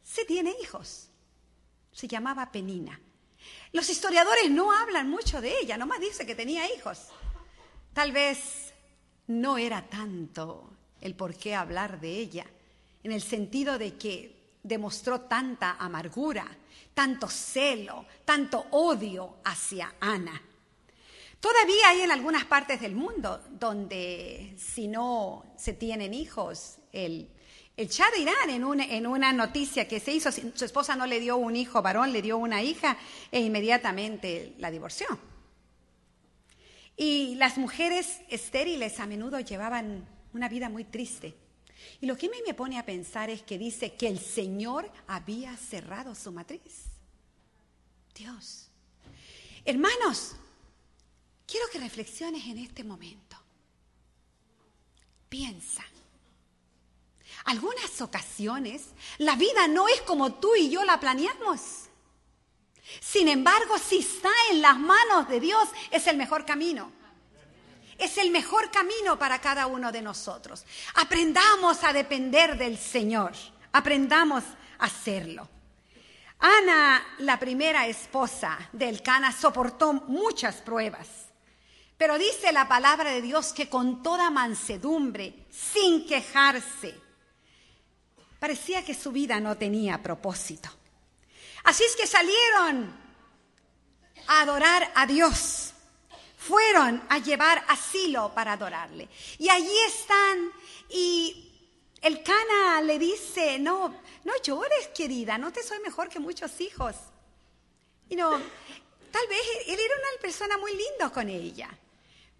se 0.02 0.24
tiene 0.24 0.54
hijos 0.62 1.08
se 1.98 2.06
llamaba 2.06 2.52
Penina. 2.52 3.00
Los 3.72 3.90
historiadores 3.90 4.48
no 4.52 4.70
hablan 4.72 5.10
mucho 5.10 5.40
de 5.40 5.58
ella, 5.58 5.76
nomás 5.76 5.98
dice 5.98 6.24
que 6.24 6.36
tenía 6.36 6.72
hijos. 6.72 7.08
Tal 7.92 8.12
vez 8.12 8.72
no 9.26 9.58
era 9.58 9.88
tanto 9.88 10.70
el 11.00 11.16
por 11.16 11.34
qué 11.34 11.56
hablar 11.56 12.00
de 12.00 12.10
ella, 12.10 12.46
en 13.02 13.10
el 13.10 13.20
sentido 13.20 13.78
de 13.78 13.96
que 13.96 14.54
demostró 14.62 15.22
tanta 15.22 15.72
amargura, 15.72 16.46
tanto 16.94 17.28
celo, 17.28 18.06
tanto 18.24 18.66
odio 18.70 19.38
hacia 19.44 19.96
Ana. 19.98 20.40
Todavía 21.40 21.88
hay 21.88 22.02
en 22.02 22.12
algunas 22.12 22.44
partes 22.44 22.80
del 22.80 22.94
mundo 22.94 23.42
donde 23.50 24.54
si 24.56 24.86
no 24.86 25.46
se 25.56 25.72
tienen 25.72 26.14
hijos, 26.14 26.78
el 26.92 27.28
el 27.78 27.88
Shah 27.88 28.10
de 28.10 28.18
Irán, 28.18 28.50
en 28.50 28.64
una, 28.64 28.84
en 28.84 29.06
una 29.06 29.32
noticia 29.32 29.86
que 29.86 30.00
se 30.00 30.12
hizo, 30.12 30.32
su 30.32 30.64
esposa 30.64 30.96
no 30.96 31.06
le 31.06 31.20
dio 31.20 31.36
un 31.36 31.54
hijo 31.54 31.80
varón, 31.80 32.12
le 32.12 32.20
dio 32.20 32.36
una 32.36 32.60
hija 32.60 32.98
e 33.30 33.38
inmediatamente 33.38 34.54
la 34.58 34.72
divorció. 34.72 35.06
Y 36.96 37.36
las 37.36 37.56
mujeres 37.56 38.18
estériles 38.30 38.98
a 38.98 39.06
menudo 39.06 39.38
llevaban 39.38 40.08
una 40.32 40.48
vida 40.48 40.68
muy 40.68 40.82
triste. 40.82 41.36
Y 42.00 42.06
lo 42.06 42.16
que 42.16 42.28
me 42.28 42.52
pone 42.52 42.80
a 42.80 42.84
pensar 42.84 43.30
es 43.30 43.42
que 43.42 43.58
dice 43.58 43.94
que 43.94 44.08
el 44.08 44.18
Señor 44.18 44.90
había 45.06 45.56
cerrado 45.56 46.16
su 46.16 46.32
matriz. 46.32 46.86
Dios. 48.12 48.70
Hermanos, 49.64 50.34
quiero 51.46 51.66
que 51.72 51.78
reflexiones 51.78 52.44
en 52.46 52.58
este 52.58 52.82
momento. 52.82 53.36
Piensa. 55.28 55.84
Algunas 57.44 58.00
ocasiones 58.00 58.86
la 59.18 59.36
vida 59.36 59.68
no 59.68 59.88
es 59.88 60.00
como 60.02 60.34
tú 60.34 60.54
y 60.54 60.70
yo 60.70 60.84
la 60.84 61.00
planeamos. 61.00 61.88
Sin 63.00 63.28
embargo, 63.28 63.76
si 63.78 63.98
está 63.98 64.30
en 64.50 64.62
las 64.62 64.78
manos 64.78 65.28
de 65.28 65.40
Dios, 65.40 65.68
es 65.90 66.06
el 66.06 66.16
mejor 66.16 66.44
camino. 66.44 66.90
Es 67.98 68.16
el 68.16 68.30
mejor 68.30 68.70
camino 68.70 69.18
para 69.18 69.40
cada 69.40 69.66
uno 69.66 69.90
de 69.90 70.02
nosotros. 70.02 70.64
Aprendamos 70.94 71.82
a 71.84 71.92
depender 71.92 72.56
del 72.56 72.78
Señor. 72.78 73.32
Aprendamos 73.72 74.44
a 74.78 74.84
hacerlo. 74.86 75.48
Ana, 76.38 77.04
la 77.18 77.38
primera 77.38 77.88
esposa 77.88 78.56
del 78.72 79.02
Cana, 79.02 79.32
soportó 79.32 79.92
muchas 79.92 80.56
pruebas. 80.56 81.08
Pero 81.96 82.16
dice 82.16 82.52
la 82.52 82.68
palabra 82.68 83.10
de 83.10 83.20
Dios 83.20 83.52
que 83.52 83.68
con 83.68 84.04
toda 84.04 84.30
mansedumbre, 84.30 85.46
sin 85.50 86.06
quejarse, 86.06 86.94
Parecía 88.38 88.84
que 88.84 88.94
su 88.94 89.10
vida 89.10 89.40
no 89.40 89.56
tenía 89.56 90.02
propósito. 90.02 90.68
Así 91.64 91.84
es 91.84 91.96
que 91.96 92.06
salieron 92.06 92.94
a 94.26 94.40
adorar 94.40 94.92
a 94.94 95.06
Dios. 95.06 95.72
Fueron 96.36 97.02
a 97.08 97.18
llevar 97.18 97.64
asilo 97.68 98.32
para 98.34 98.52
adorarle. 98.52 99.08
Y 99.38 99.48
allí 99.48 99.76
están 99.86 100.52
y 100.88 101.44
el 102.00 102.22
Cana 102.22 102.80
le 102.80 102.98
dice, 102.98 103.58
no, 103.58 104.02
no 104.24 104.32
llores 104.42 104.88
querida, 104.88 105.36
no 105.36 105.52
te 105.52 105.62
soy 105.62 105.80
mejor 105.80 106.08
que 106.08 106.20
muchos 106.20 106.60
hijos. 106.60 106.94
Y 108.08 108.16
no, 108.16 108.30
tal 108.30 109.28
vez 109.28 109.40
él 109.66 109.78
era 109.78 109.94
una 109.94 110.22
persona 110.22 110.56
muy 110.58 110.72
linda 110.74 111.10
con 111.10 111.28
ella. 111.28 111.68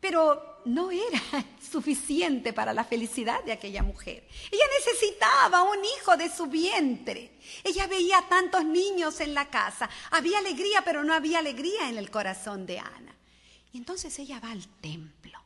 Pero 0.00 0.60
no 0.64 0.90
era 0.90 1.22
suficiente 1.60 2.52
para 2.52 2.72
la 2.72 2.84
felicidad 2.84 3.42
de 3.44 3.52
aquella 3.52 3.82
mujer. 3.82 4.28
Ella 4.50 4.64
necesitaba 4.78 5.62
un 5.62 5.84
hijo 5.84 6.16
de 6.16 6.30
su 6.30 6.46
vientre. 6.46 7.38
Ella 7.64 7.86
veía 7.86 8.24
tantos 8.28 8.64
niños 8.64 9.20
en 9.20 9.34
la 9.34 9.48
casa. 9.50 9.88
Había 10.10 10.38
alegría, 10.38 10.82
pero 10.84 11.04
no 11.04 11.14
había 11.14 11.38
alegría 11.38 11.88
en 11.88 11.98
el 11.98 12.10
corazón 12.10 12.66
de 12.66 12.78
Ana. 12.78 13.16
Y 13.72 13.78
entonces 13.78 14.16
ella 14.18 14.40
va 14.40 14.50
al 14.50 14.66
templo. 14.80 15.38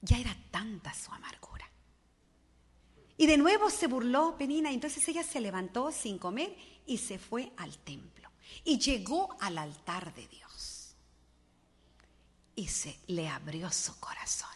Ya 0.00 0.18
era 0.18 0.36
tanta 0.50 0.92
su 0.94 1.12
amargura. 1.12 1.68
Y 3.16 3.26
de 3.26 3.36
nuevo 3.36 3.70
se 3.70 3.86
burló 3.86 4.36
Penina. 4.36 4.70
Entonces 4.70 5.06
ella 5.08 5.22
se 5.22 5.40
levantó 5.40 5.92
sin 5.92 6.18
comer 6.18 6.56
y 6.86 6.98
se 6.98 7.18
fue 7.18 7.52
al 7.56 7.78
templo. 7.78 8.30
Y 8.64 8.78
llegó 8.78 9.36
al 9.40 9.58
altar 9.58 10.12
de 10.14 10.26
Dios 10.28 10.41
y 12.54 12.68
se 12.68 12.98
le 13.08 13.28
abrió 13.28 13.70
su 13.70 13.98
corazón. 13.98 14.48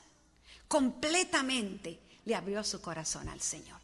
Completamente 0.69 2.00
le 2.25 2.35
abrió 2.35 2.62
su 2.65 2.81
corazón 2.81 3.29
al 3.29 3.41
Señor. 3.41 3.81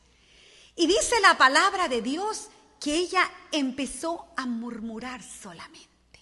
Y 0.76 0.87
dice 0.87 1.21
la 1.21 1.37
palabra 1.37 1.88
de 1.88 2.02
Dios 2.02 2.49
que 2.81 2.95
ella 2.95 3.31
empezó 3.52 4.33
a 4.37 4.47
murmurar 4.47 5.23
solamente, 5.23 6.21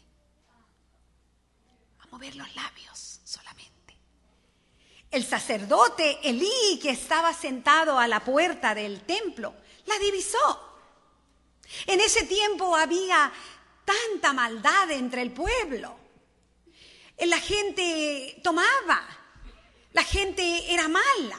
a 2.00 2.06
mover 2.08 2.36
los 2.36 2.54
labios 2.54 3.20
solamente. 3.24 3.96
El 5.10 5.24
sacerdote 5.24 6.20
Elí, 6.28 6.78
que 6.82 6.90
estaba 6.90 7.32
sentado 7.32 7.98
a 7.98 8.06
la 8.06 8.20
puerta 8.20 8.74
del 8.74 9.02
templo, 9.02 9.54
la 9.86 9.98
divisó. 9.98 10.70
En 11.86 12.00
ese 12.00 12.24
tiempo 12.24 12.76
había 12.76 13.32
tanta 13.84 14.32
maldad 14.32 14.90
entre 14.90 15.22
el 15.22 15.32
pueblo. 15.32 15.99
La 17.26 17.38
gente 17.38 18.40
tomaba, 18.42 19.06
la 19.92 20.02
gente 20.02 20.72
era 20.72 20.88
mala. 20.88 21.38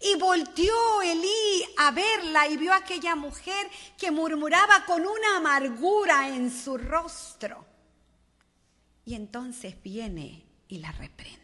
Y 0.00 0.16
volteó 0.16 1.02
Elí 1.02 1.64
a 1.78 1.90
verla 1.90 2.48
y 2.48 2.56
vio 2.56 2.72
a 2.72 2.76
aquella 2.76 3.14
mujer 3.14 3.70
que 3.96 4.10
murmuraba 4.10 4.84
con 4.84 5.02
una 5.06 5.36
amargura 5.36 6.28
en 6.28 6.50
su 6.50 6.76
rostro. 6.76 7.64
Y 9.04 9.14
entonces 9.14 9.80
viene 9.82 10.44
y 10.68 10.78
la 10.78 10.92
reprende. 10.92 11.40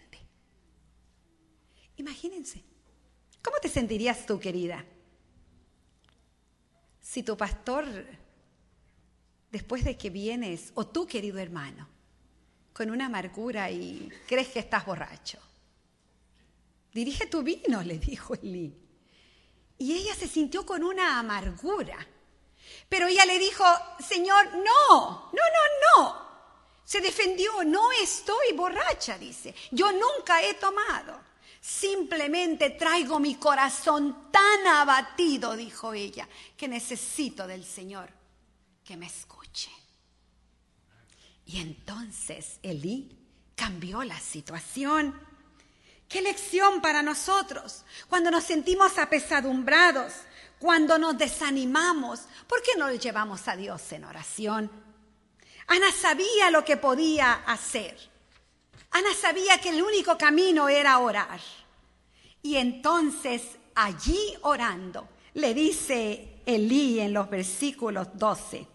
Imagínense, 1.96 2.64
¿cómo 3.42 3.58
te 3.58 3.68
sentirías 3.68 4.26
tú, 4.26 4.40
querida? 4.40 4.84
Si 7.00 7.22
tu 7.22 7.36
pastor, 7.36 7.84
después 9.50 9.84
de 9.84 9.96
que 9.98 10.10
vienes, 10.10 10.72
o 10.74 10.86
tú, 10.86 11.06
querido 11.06 11.38
hermano, 11.38 11.88
con 12.80 12.90
una 12.90 13.04
amargura 13.04 13.70
y 13.70 14.10
crees 14.26 14.48
que 14.48 14.60
estás 14.60 14.86
borracho, 14.86 15.38
dirige 16.94 17.26
tu 17.26 17.42
vino, 17.42 17.82
le 17.82 17.98
dijo 17.98 18.32
Elí. 18.32 18.74
Y 19.76 19.92
ella 19.92 20.14
se 20.14 20.26
sintió 20.26 20.64
con 20.64 20.82
una 20.82 21.18
amargura. 21.18 21.98
Pero 22.88 23.06
ella 23.06 23.26
le 23.26 23.38
dijo, 23.38 23.64
Señor, 23.98 24.54
no, 24.54 25.30
no, 25.30 25.30
no, 25.30 25.98
no. 25.98 26.28
Se 26.82 27.02
defendió, 27.02 27.62
no 27.64 27.92
estoy 27.92 28.54
borracha, 28.56 29.18
dice. 29.18 29.54
Yo 29.72 29.92
nunca 29.92 30.42
he 30.42 30.54
tomado. 30.54 31.20
Simplemente 31.60 32.70
traigo 32.70 33.20
mi 33.20 33.34
corazón 33.34 34.30
tan 34.32 34.66
abatido, 34.66 35.54
dijo 35.54 35.92
ella, 35.92 36.26
que 36.56 36.66
necesito 36.66 37.46
del 37.46 37.62
Señor 37.62 38.08
que 38.82 38.96
me 38.96 39.04
escuche. 39.04 39.39
Y 41.50 41.58
entonces 41.58 42.60
Elí 42.62 43.10
cambió 43.56 44.04
la 44.04 44.20
situación. 44.20 45.18
Qué 46.08 46.22
lección 46.22 46.80
para 46.80 47.02
nosotros 47.02 47.84
cuando 48.08 48.30
nos 48.30 48.44
sentimos 48.44 48.98
apesadumbrados, 48.98 50.12
cuando 50.60 50.96
nos 50.96 51.18
desanimamos. 51.18 52.20
¿Por 52.46 52.62
qué 52.62 52.72
no 52.78 52.88
le 52.88 53.00
llevamos 53.00 53.48
a 53.48 53.56
Dios 53.56 53.90
en 53.90 54.04
oración? 54.04 54.70
Ana 55.66 55.90
sabía 55.90 56.52
lo 56.52 56.64
que 56.64 56.76
podía 56.76 57.32
hacer. 57.32 57.98
Ana 58.92 59.12
sabía 59.20 59.58
que 59.58 59.70
el 59.70 59.82
único 59.82 60.16
camino 60.16 60.68
era 60.68 61.00
orar. 61.00 61.40
Y 62.42 62.56
entonces 62.56 63.42
allí 63.74 64.34
orando, 64.42 65.08
le 65.34 65.52
dice 65.52 66.42
Elí 66.46 67.00
en 67.00 67.12
los 67.12 67.28
versículos 67.28 68.06
12. 68.14 68.69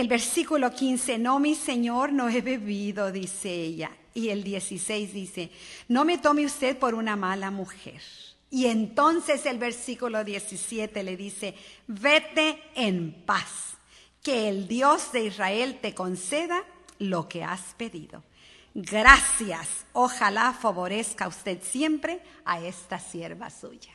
El 0.00 0.08
versículo 0.08 0.72
15, 0.72 1.18
no 1.18 1.38
mi 1.38 1.54
Señor, 1.54 2.10
no 2.10 2.30
he 2.30 2.40
bebido, 2.40 3.12
dice 3.12 3.52
ella. 3.52 3.90
Y 4.14 4.30
el 4.30 4.42
16 4.42 5.12
dice, 5.12 5.50
no 5.88 6.06
me 6.06 6.16
tome 6.16 6.46
usted 6.46 6.78
por 6.78 6.94
una 6.94 7.16
mala 7.16 7.50
mujer. 7.50 8.00
Y 8.48 8.64
entonces 8.64 9.44
el 9.44 9.58
versículo 9.58 10.24
17 10.24 11.02
le 11.02 11.18
dice, 11.18 11.54
vete 11.86 12.62
en 12.74 13.12
paz, 13.26 13.76
que 14.22 14.48
el 14.48 14.66
Dios 14.66 15.12
de 15.12 15.26
Israel 15.26 15.80
te 15.82 15.94
conceda 15.94 16.64
lo 16.98 17.28
que 17.28 17.44
has 17.44 17.74
pedido. 17.74 18.24
Gracias, 18.72 19.84
ojalá 19.92 20.54
favorezca 20.54 21.28
usted 21.28 21.62
siempre 21.62 22.22
a 22.46 22.58
esta 22.58 22.98
sierva 22.98 23.50
suya. 23.50 23.94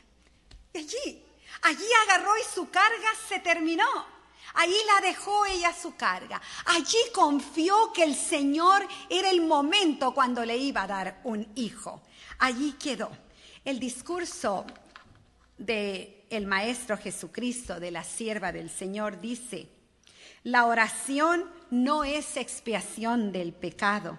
Y 0.72 0.78
allí, 0.78 1.24
allí 1.62 1.88
agarró 2.06 2.30
y 2.38 2.54
su 2.54 2.70
carga 2.70 3.10
se 3.28 3.40
terminó. 3.40 4.15
Allí 4.54 4.76
la 4.86 5.06
dejó 5.06 5.44
ella 5.46 5.74
su 5.74 5.94
carga. 5.96 6.40
Allí 6.66 6.98
confió 7.12 7.92
que 7.92 8.04
el 8.04 8.14
Señor 8.14 8.86
era 9.08 9.30
el 9.30 9.42
momento 9.42 10.12
cuando 10.14 10.44
le 10.44 10.56
iba 10.56 10.82
a 10.82 10.86
dar 10.86 11.20
un 11.24 11.46
hijo. 11.54 12.02
Allí 12.38 12.72
quedó. 12.72 13.10
El 13.64 13.78
discurso 13.78 14.64
del 15.58 16.14
el 16.28 16.46
Maestro 16.46 16.96
Jesucristo, 16.96 17.78
de 17.78 17.90
la 17.90 18.02
sierva 18.02 18.50
del 18.50 18.68
Señor, 18.68 19.20
dice, 19.20 19.68
la 20.42 20.66
oración 20.66 21.44
no 21.70 22.04
es 22.04 22.36
expiación 22.36 23.32
del 23.32 23.52
pecado 23.52 24.18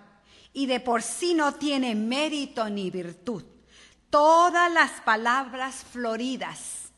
y 0.54 0.66
de 0.66 0.80
por 0.80 1.04
sí 1.04 1.34
no 1.34 1.54
tiene 1.54 1.96
mérito 1.96 2.70
ni 2.70 2.90
virtud. 2.90 3.44
Todas 4.10 4.72
las 4.72 4.92
palabras 5.02 5.86
floridas 5.92 6.92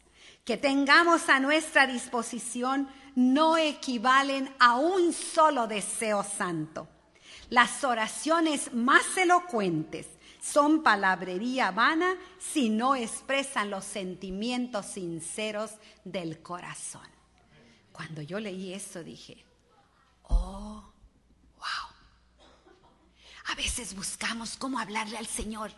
que 0.45 0.57
tengamos 0.57 1.29
a 1.29 1.39
nuestra 1.39 1.85
disposición 1.85 2.87
no 3.19 3.57
equivalen 3.57 4.55
a 4.59 4.77
un 4.77 5.11
solo 5.11 5.67
deseo 5.67 6.23
santo. 6.23 6.87
Las 7.49 7.83
oraciones 7.83 8.73
más 8.73 9.17
elocuentes 9.17 10.07
son 10.41 10.83
palabrería 10.83 11.71
vana 11.71 12.15
si 12.37 12.69
no 12.69 12.95
expresan 12.95 13.69
los 13.69 13.83
sentimientos 13.83 14.85
sinceros 14.85 15.71
del 16.05 16.41
corazón. 16.41 17.07
Cuando 17.91 18.21
yo 18.21 18.39
leí 18.39 18.73
eso 18.73 19.03
dije, 19.03 19.43
oh, 20.23 20.81
wow. 21.57 22.45
A 23.47 23.55
veces 23.55 23.95
buscamos 23.95 24.55
cómo 24.55 24.79
hablarle 24.79 25.17
al 25.17 25.27
Señor 25.27 25.71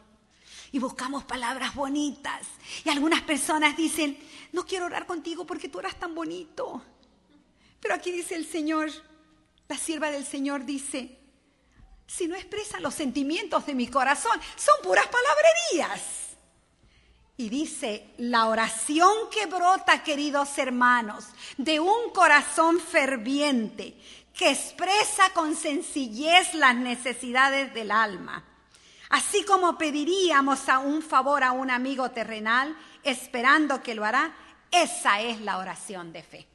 y 0.72 0.78
buscamos 0.78 1.24
palabras 1.24 1.74
bonitas. 1.74 2.46
Y 2.86 2.90
algunas 2.90 3.22
personas 3.24 3.76
dicen, 3.76 4.20
no 4.52 4.64
quiero 4.64 4.86
orar 4.86 5.08
contigo 5.08 5.44
porque 5.48 5.70
tú 5.70 5.80
eras 5.80 6.00
tan 6.00 6.14
bonito. 6.14 6.84
Pero 7.82 7.96
aquí 7.96 8.12
dice 8.12 8.36
el 8.36 8.46
Señor, 8.46 8.90
la 9.68 9.78
sierva 9.78 10.12
del 10.12 10.26
Señor 10.26 10.66
dice, 10.66 11.18
si 12.06 12.28
no 12.28 12.36
expresan 12.36 12.84
los 12.84 12.94
sentimientos 12.94 13.66
de 13.66 13.74
mi 13.74 13.88
corazón, 13.88 14.40
son 14.56 14.76
puras 14.84 15.08
palabrerías. 15.08 16.02
Y 17.38 17.50
dice, 17.50 18.14
la 18.18 18.48
oración 18.48 19.12
que 19.32 19.48
brota, 19.48 20.04
queridos 20.04 20.58
hermanos, 20.58 21.26
de 21.58 21.80
un 21.80 22.12
corazón 22.14 22.80
ferviente, 22.80 23.98
que 24.38 24.52
expresa 24.52 25.32
con 25.34 25.56
sencillez 25.56 26.54
las 26.54 26.76
necesidades 26.76 27.74
del 27.74 27.92
alma. 27.92 28.44
Así 29.10 29.44
como 29.44 29.78
pediríamos 29.78 30.70
a 30.70 30.80
un 30.80 31.02
favor 31.02 31.44
a 31.44 31.52
un 31.52 31.72
amigo 31.72 32.12
terrenal, 32.12 32.78
esperando 33.04 33.82
que 33.82 33.96
lo 33.96 34.06
hará, 34.06 34.36
esa 34.70 35.22
es 35.22 35.42
la 35.42 35.58
oración 35.58 36.14
de 36.14 36.24
fe. 36.24 36.51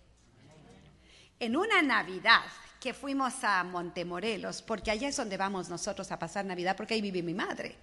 En 1.39 1.57
una 1.57 1.83
Navidad 1.83 2.45
que 2.81 2.95
fuimos 2.95 3.35
a 3.43 3.63
Montemorelos, 3.65 4.63
porque 4.63 4.91
allá 4.91 5.09
es 5.09 5.17
donde 5.17 5.37
vamos 5.37 5.69
nosotros 5.69 6.11
a 6.13 6.19
pasar 6.19 6.45
Navidad, 6.45 6.77
porque 6.77 6.95
ahí 6.95 7.01
vive 7.01 7.23
mi 7.23 7.35
madre. 7.35 7.77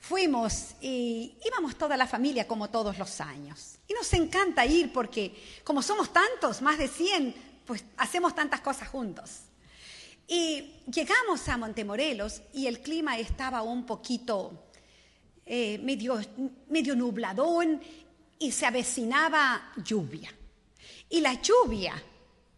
Fuimos 0.00 0.74
y 0.80 1.36
íbamos 1.44 1.76
toda 1.76 1.96
la 1.96 2.06
familia 2.06 2.46
como 2.46 2.68
todos 2.68 2.98
los 2.98 3.20
años. 3.20 3.76
Y 3.86 3.94
nos 3.94 4.12
encanta 4.12 4.66
ir 4.66 4.92
porque 4.92 5.60
como 5.64 5.80
somos 5.80 6.12
tantos, 6.12 6.60
más 6.60 6.78
de 6.78 6.88
100, 6.88 7.34
pues 7.66 7.84
hacemos 7.96 8.34
tantas 8.34 8.60
cosas 8.60 8.88
juntos. 8.88 9.40
Y 10.26 10.74
llegamos 10.92 11.48
a 11.48 11.56
Montemorelos 11.56 12.42
y 12.52 12.66
el 12.66 12.80
clima 12.80 13.18
estaba 13.18 13.62
un 13.62 13.86
poquito 13.86 14.70
eh, 15.46 15.78
medio, 15.78 16.20
medio 16.68 16.94
nubladón 16.94 17.80
y 18.38 18.52
se 18.52 18.66
avecinaba 18.66 19.72
lluvia. 19.76 20.32
Y 21.08 21.20
la 21.20 21.34
lluvia 21.40 21.94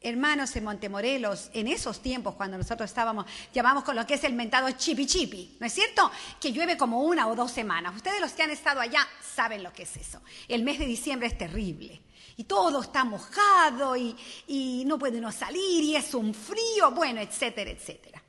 hermanos 0.02 0.54
en 0.56 0.64
Montemorelos, 0.64 1.50
en 1.52 1.68
esos 1.68 2.00
tiempos 2.00 2.34
cuando 2.34 2.58
nosotros 2.58 2.90
estábamos, 2.90 3.26
llamamos 3.52 3.84
con 3.84 3.96
lo 3.96 4.06
que 4.06 4.14
es 4.14 4.24
el 4.24 4.34
mentado 4.34 4.70
chipi 4.72 5.06
chipi, 5.06 5.56
¿no 5.60 5.66
es 5.66 5.72
cierto? 5.72 6.10
Que 6.40 6.52
llueve 6.52 6.76
como 6.76 7.02
una 7.02 7.28
o 7.28 7.34
dos 7.34 7.50
semanas. 7.50 7.94
Ustedes 7.94 8.20
los 8.20 8.32
que 8.32 8.42
han 8.42 8.50
estado 8.50 8.80
allá 8.80 9.06
saben 9.34 9.62
lo 9.62 9.72
que 9.72 9.84
es 9.84 9.96
eso. 9.96 10.20
El 10.48 10.62
mes 10.62 10.78
de 10.78 10.86
diciembre 10.86 11.28
es 11.28 11.38
terrible. 11.38 12.00
Y 12.36 12.44
todo 12.44 12.82
está 12.82 13.04
mojado 13.04 13.94
y, 13.96 14.84
no 14.86 14.98
puede 14.98 15.18
uno 15.18 15.30
salir 15.30 15.84
y 15.84 15.96
es 15.96 16.14
un 16.14 16.34
frío, 16.34 16.90
bueno, 16.92 17.20
etcétera, 17.20 17.70
etcétera. 17.70 18.22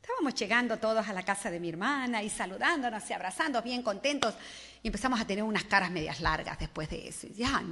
Estábamos 0.00 0.34
llegando 0.34 0.78
todos 0.78 1.06
a 1.06 1.12
la 1.12 1.24
casa 1.24 1.50
de 1.50 1.58
mi 1.58 1.68
hermana 1.68 2.22
y 2.22 2.30
saludándonos 2.30 3.08
y 3.10 3.12
abrazándonos 3.12 3.64
bien 3.64 3.82
contentos 3.82 4.34
y 4.82 4.88
empezamos 4.88 5.20
a 5.20 5.26
tener 5.26 5.42
unas 5.42 5.64
caras 5.64 5.90
medias 5.90 6.20
largas 6.20 6.58
después 6.58 6.88
de 6.88 7.08
eso. 7.08 7.26
Ya, 7.34 7.62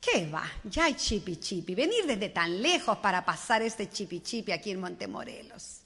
¿Qué 0.00 0.28
va? 0.28 0.44
Ya 0.64 0.84
hay 0.84 0.94
chipi 0.94 1.36
chipi. 1.36 1.74
Venir 1.74 2.06
desde 2.06 2.28
tan 2.28 2.62
lejos 2.62 2.98
para 2.98 3.24
pasar 3.24 3.62
este 3.62 3.88
chipi 3.88 4.20
chipi 4.20 4.52
aquí 4.52 4.70
en 4.70 4.80
Montemorelos. 4.80 5.80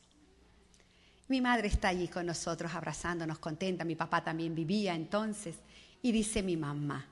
Mi 1.28 1.40
madre 1.40 1.68
está 1.68 1.88
allí 1.88 2.08
con 2.08 2.26
nosotros 2.26 2.74
abrazándonos 2.74 3.38
contenta. 3.38 3.84
Mi 3.84 3.94
papá 3.94 4.22
también 4.22 4.54
vivía 4.54 4.94
entonces. 4.94 5.56
Y 6.02 6.12
dice 6.12 6.42
mi 6.42 6.56
mamá, 6.56 7.06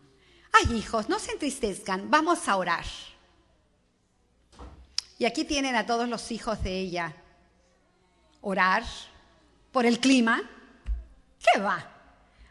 ay 0.53 0.77
hijos, 0.77 1.09
no 1.09 1.19
se 1.19 1.33
entristezcan, 1.33 2.11
vamos 2.11 2.49
a 2.49 2.57
orar. 2.57 2.85
Y 5.19 5.25
aquí 5.25 5.45
tienen 5.45 5.75
a 5.77 5.87
todos 5.87 6.09
los 6.09 6.31
hijos 6.33 6.63
de 6.63 6.79
ella. 6.79 7.15
Orar, 8.41 8.85
¿Por 9.73 9.87
el 9.87 10.01
clima? 10.01 10.43
¿Qué 11.39 11.61
va? 11.61 11.85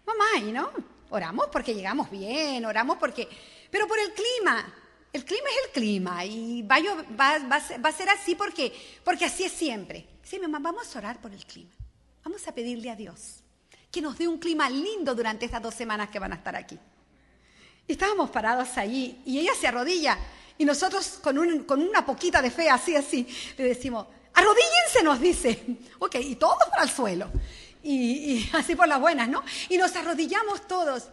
Mamá, 0.05 0.39
¿y 0.39 0.51
no? 0.51 0.71
Oramos 1.09 1.47
porque 1.51 1.73
llegamos 1.73 2.09
bien, 2.09 2.65
oramos 2.65 2.97
porque... 2.97 3.27
Pero 3.69 3.87
por 3.87 3.99
el 3.99 4.13
clima, 4.13 4.73
el 5.13 5.25
clima 5.25 5.49
es 5.49 5.65
el 5.65 5.71
clima 5.71 6.25
y 6.25 6.61
va, 6.61 6.75
a 6.75 7.91
ser 7.91 8.09
así 8.09 8.35
porque, 8.35 8.73
porque 9.03 9.25
así 9.25 9.43
es 9.43 9.51
siempre. 9.51 10.07
Sí, 10.23 10.39
mamá, 10.39 10.59
vamos 10.59 10.95
a 10.95 10.99
orar 10.99 11.21
por 11.21 11.31
el 11.31 11.45
clima. 11.45 11.71
Vamos 12.23 12.47
a 12.47 12.53
pedirle 12.53 12.89
a 12.89 12.95
Dios 12.95 13.41
que 13.91 14.01
nos 14.01 14.17
dé 14.17 14.27
un 14.27 14.37
clima 14.37 14.69
lindo 14.69 15.15
durante 15.15 15.45
estas 15.45 15.61
dos 15.61 15.73
semanas 15.73 16.09
que 16.09 16.19
van 16.19 16.33
a 16.33 16.35
estar 16.35 16.55
aquí. 16.55 16.77
Estábamos 17.87 18.29
parados 18.29 18.77
allí 18.77 19.21
y 19.25 19.39
ella 19.39 19.53
se 19.59 19.67
arrodilla 19.67 20.17
y 20.57 20.65
nosotros 20.65 21.19
con, 21.21 21.37
una 21.37 22.05
poquita 22.05 22.41
de 22.41 22.51
fe, 22.51 22.69
así, 22.69 22.95
así, 22.95 23.27
le 23.57 23.63
decimos, 23.63 24.07
arrodíllense, 24.33 25.03
nos 25.03 25.19
dice. 25.19 25.63
Ok, 25.99 26.15
y 26.15 26.35
todos 26.35 26.67
para 26.69 26.83
el 26.83 26.89
suelo. 26.89 27.31
Y, 27.81 27.93
y 27.93 28.49
así 28.53 28.75
por 28.75 28.87
las 28.87 28.99
buenas, 28.99 29.29
¿no? 29.29 29.43
Y 29.69 29.77
nos 29.77 29.95
arrodillamos 29.95 30.67
todos. 30.67 31.09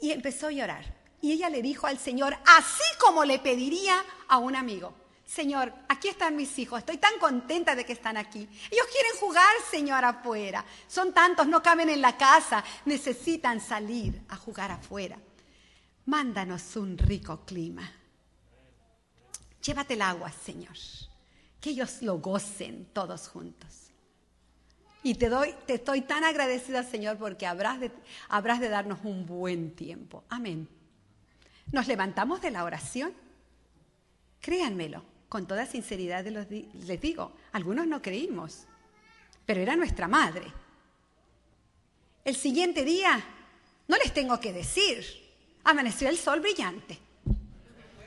Y 0.00 0.10
empezó 0.10 0.48
a 0.48 0.52
llorar. 0.52 0.99
Y 1.22 1.32
ella 1.32 1.50
le 1.50 1.62
dijo 1.62 1.86
al 1.86 1.98
Señor, 1.98 2.36
así 2.46 2.84
como 2.98 3.24
le 3.24 3.38
pediría 3.38 4.02
a 4.28 4.38
un 4.38 4.56
amigo. 4.56 4.94
Señor, 5.30 5.72
aquí 5.88 6.08
están 6.08 6.34
mis 6.34 6.58
hijos, 6.58 6.80
estoy 6.80 6.96
tan 6.96 7.16
contenta 7.20 7.76
de 7.76 7.84
que 7.84 7.92
están 7.92 8.16
aquí. 8.16 8.48
Ellos 8.68 8.86
quieren 8.90 9.12
jugar, 9.20 9.54
Señor, 9.70 10.04
afuera. 10.04 10.64
Son 10.88 11.12
tantos, 11.12 11.46
no 11.46 11.62
caben 11.62 11.88
en 11.88 12.00
la 12.00 12.16
casa, 12.16 12.64
necesitan 12.84 13.60
salir 13.60 14.22
a 14.28 14.36
jugar 14.36 14.72
afuera. 14.72 15.18
Mándanos 16.06 16.74
un 16.74 16.98
rico 16.98 17.44
clima. 17.44 17.92
Llévate 19.62 19.94
el 19.94 20.02
agua, 20.02 20.32
Señor, 20.32 20.74
que 21.60 21.70
ellos 21.70 22.02
lo 22.02 22.18
gocen 22.18 22.86
todos 22.92 23.28
juntos. 23.28 23.92
Y 25.04 25.14
te, 25.14 25.28
doy, 25.28 25.54
te 25.64 25.74
estoy 25.74 26.00
tan 26.00 26.24
agradecida, 26.24 26.82
Señor, 26.82 27.18
porque 27.18 27.46
habrás 27.46 27.78
de, 27.78 27.92
habrás 28.28 28.58
de 28.58 28.68
darnos 28.68 28.98
un 29.04 29.26
buen 29.26 29.76
tiempo. 29.76 30.24
Amén. 30.28 30.68
Nos 31.72 31.86
levantamos 31.86 32.40
de 32.40 32.50
la 32.50 32.64
oración. 32.64 33.14
Créanmelo, 34.40 35.04
con 35.28 35.46
toda 35.46 35.66
sinceridad 35.66 36.24
les 36.24 37.00
digo, 37.00 37.32
algunos 37.52 37.86
no 37.86 38.02
creímos, 38.02 38.66
pero 39.46 39.60
era 39.60 39.76
nuestra 39.76 40.08
madre. 40.08 40.46
El 42.24 42.36
siguiente 42.36 42.84
día, 42.84 43.22
no 43.88 43.96
les 43.96 44.12
tengo 44.12 44.40
que 44.40 44.52
decir, 44.52 45.04
amaneció 45.64 46.08
el 46.08 46.18
sol 46.18 46.40
brillante. 46.40 46.98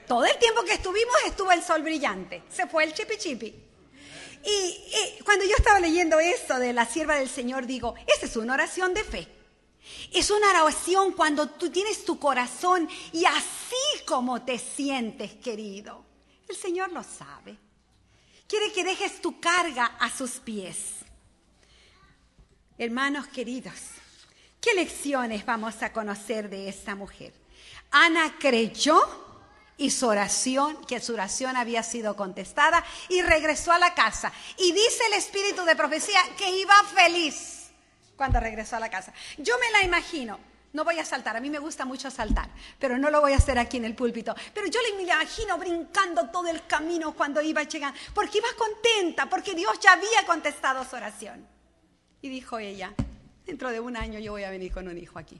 Todo 0.07 0.25
el 0.25 0.37
tiempo 0.37 0.63
que 0.63 0.73
estuvimos 0.73 1.15
estuvo 1.25 1.51
el 1.51 1.63
sol 1.63 1.81
brillante. 1.81 2.43
Se 2.49 2.67
fue 2.67 2.83
el 2.83 2.93
chipi 2.93 3.17
chipi. 3.17 3.63
Y, 4.45 5.23
cuando 5.23 5.45
yo 5.45 5.55
estaba 5.57 5.79
leyendo 5.79 6.19
eso 6.19 6.59
de 6.59 6.73
la 6.73 6.85
sierva 6.85 7.15
del 7.15 7.29
Señor, 7.29 7.65
digo, 7.65 7.95
esa 8.07 8.25
es 8.25 8.35
una 8.35 8.53
oración 8.53 8.93
de 8.93 9.03
fe. 9.03 9.27
Es 10.13 10.31
una 10.31 10.63
oración 10.63 11.13
cuando 11.13 11.49
tú 11.49 11.69
tienes 11.69 12.05
tu 12.05 12.19
corazón 12.19 12.87
y 13.11 13.25
así 13.25 14.05
como 14.05 14.41
te 14.43 14.57
sientes, 14.57 15.33
querido. 15.33 16.05
El 16.47 16.55
Señor 16.55 16.91
lo 16.91 17.03
sabe. 17.03 17.57
Quiere 18.47 18.71
que 18.71 18.83
dejes 18.83 19.21
tu 19.21 19.39
carga 19.39 19.97
a 19.99 20.09
sus 20.09 20.31
pies. 20.31 20.77
Hermanos 22.77 23.27
queridos, 23.27 23.73
¿qué 24.61 24.73
lecciones 24.73 25.45
vamos 25.45 25.81
a 25.81 25.91
conocer 25.91 26.49
de 26.49 26.69
esta 26.69 26.95
mujer? 26.95 27.33
Ana 27.91 28.35
creyó 28.39 29.01
y 29.77 29.91
su 29.91 30.07
oración, 30.07 30.85
que 30.85 30.99
su 30.99 31.13
oración 31.13 31.57
había 31.57 31.83
sido 31.83 32.15
contestada, 32.15 32.83
y 33.09 33.21
regresó 33.21 33.71
a 33.71 33.79
la 33.79 33.93
casa. 33.93 34.31
Y 34.57 34.71
dice 34.71 35.05
el 35.07 35.13
espíritu 35.13 35.63
de 35.65 35.75
profecía 35.75 36.19
que 36.37 36.49
iba 36.57 36.75
feliz 36.95 37.62
cuando 38.15 38.39
regresó 38.39 38.75
a 38.75 38.79
la 38.79 38.89
casa. 38.89 39.13
Yo 39.37 39.55
me 39.59 39.71
la 39.71 39.83
imagino, 39.83 40.39
no 40.73 40.83
voy 40.83 40.99
a 40.99 41.05
saltar, 41.05 41.37
a 41.37 41.39
mí 41.39 41.49
me 41.49 41.59
gusta 41.59 41.85
mucho 41.85 42.09
saltar, 42.09 42.49
pero 42.79 42.97
no 42.97 43.09
lo 43.09 43.21
voy 43.21 43.33
a 43.33 43.37
hacer 43.37 43.57
aquí 43.59 43.77
en 43.77 43.85
el 43.85 43.95
púlpito. 43.95 44.35
Pero 44.53 44.67
yo 44.67 44.79
le 44.81 45.03
imagino 45.03 45.57
brincando 45.57 46.29
todo 46.29 46.47
el 46.47 46.65
camino 46.65 47.13
cuando 47.13 47.41
iba 47.41 47.63
llegando, 47.63 47.97
porque 48.13 48.39
iba 48.39 48.47
contenta, 48.57 49.29
porque 49.29 49.53
Dios 49.53 49.79
ya 49.79 49.93
había 49.93 50.25
contestado 50.25 50.83
su 50.83 50.95
oración. 50.95 51.47
Y 52.21 52.29
dijo 52.29 52.57
ella, 52.57 52.93
dentro 53.45 53.69
de 53.69 53.79
un 53.79 53.97
año 53.97 54.19
yo 54.19 54.31
voy 54.31 54.43
a 54.43 54.49
venir 54.49 54.71
con 54.71 54.87
un 54.87 54.97
hijo 54.97 55.19
aquí. 55.19 55.39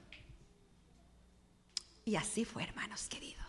Y 2.04 2.16
así 2.16 2.44
fue, 2.44 2.62
hermanos 2.62 3.08
queridos 3.08 3.44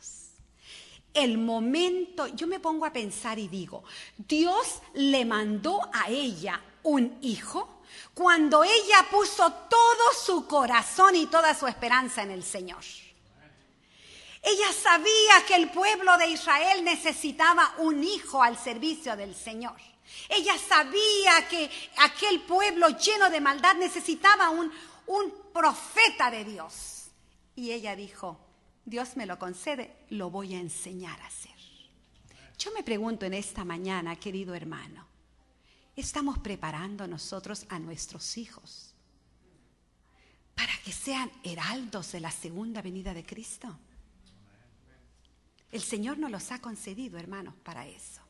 el 1.16 1.38
momento, 1.38 2.28
yo 2.28 2.46
me 2.46 2.60
pongo 2.60 2.86
a 2.86 2.92
pensar 2.92 3.40
y 3.40 3.48
digo, 3.48 3.84
Dios 4.18 4.82
le 4.94 5.24
mandó 5.24 5.80
a 5.94 6.10
ella 6.10 6.62
un 6.86 7.18
hijo 7.22 7.82
cuando 8.14 8.64
ella 8.64 9.06
puso 9.12 9.52
todo 9.52 10.14
su 10.26 10.48
corazón 10.48 11.16
y 11.16 11.28
toda 11.28 11.54
su 11.54 11.68
esperanza 11.68 12.24
en 12.24 12.32
el 12.32 12.44
Señor. 12.44 12.84
Ella 14.42 14.72
sabía 14.72 15.46
que 15.48 15.56
el 15.56 15.72
pueblo 15.72 16.18
de 16.18 16.28
Israel 16.28 16.84
necesitaba 16.84 17.74
un 17.80 18.04
hijo 18.04 18.42
al 18.42 18.58
servicio 18.58 19.16
del 19.18 19.36
Señor. 19.36 19.76
Ella 20.30 20.54
sabía 20.58 21.48
que 21.50 21.70
aquel 21.98 22.42
pueblo 22.42 22.90
lleno 22.90 23.30
de 23.30 23.42
maldad 23.42 23.76
necesitaba 23.76 24.52
un, 24.52 24.72
un 25.08 25.34
profeta 25.52 26.30
de 26.30 26.46
Dios. 26.46 27.08
Y 27.56 27.72
ella 27.72 27.96
dijo, 27.96 28.40
Dios 28.86 29.18
me 29.18 29.26
lo 29.26 29.40
concede, 29.40 29.96
lo 30.10 30.30
voy 30.30 30.54
a 30.54 30.60
enseñar 30.60 31.20
a 31.22 31.26
hacer. 31.26 31.56
Yo 32.60 32.72
me 32.72 32.84
pregunto 32.84 33.26
en 33.26 33.34
esta 33.34 33.66
mañana, 33.66 34.16
querido 34.16 34.54
hermano, 34.54 35.08
¿estamos 35.96 36.40
preparando 36.40 37.08
nosotros 37.08 37.66
a 37.70 37.80
nuestros 37.80 38.38
hijos 38.38 38.94
para 40.56 40.74
que 40.84 40.92
sean 40.92 41.32
heraldos 41.44 42.12
de 42.12 42.20
la 42.20 42.32
segunda 42.32 42.82
venida 42.82 43.14
de 43.14 43.26
Cristo? 43.26 43.78
El 45.72 45.82
Señor 45.82 46.18
nos 46.18 46.32
los 46.32 46.52
ha 46.52 46.60
concedido, 46.60 47.18
hermanos, 47.18 47.54
para 47.64 47.86
eso. 47.86 48.22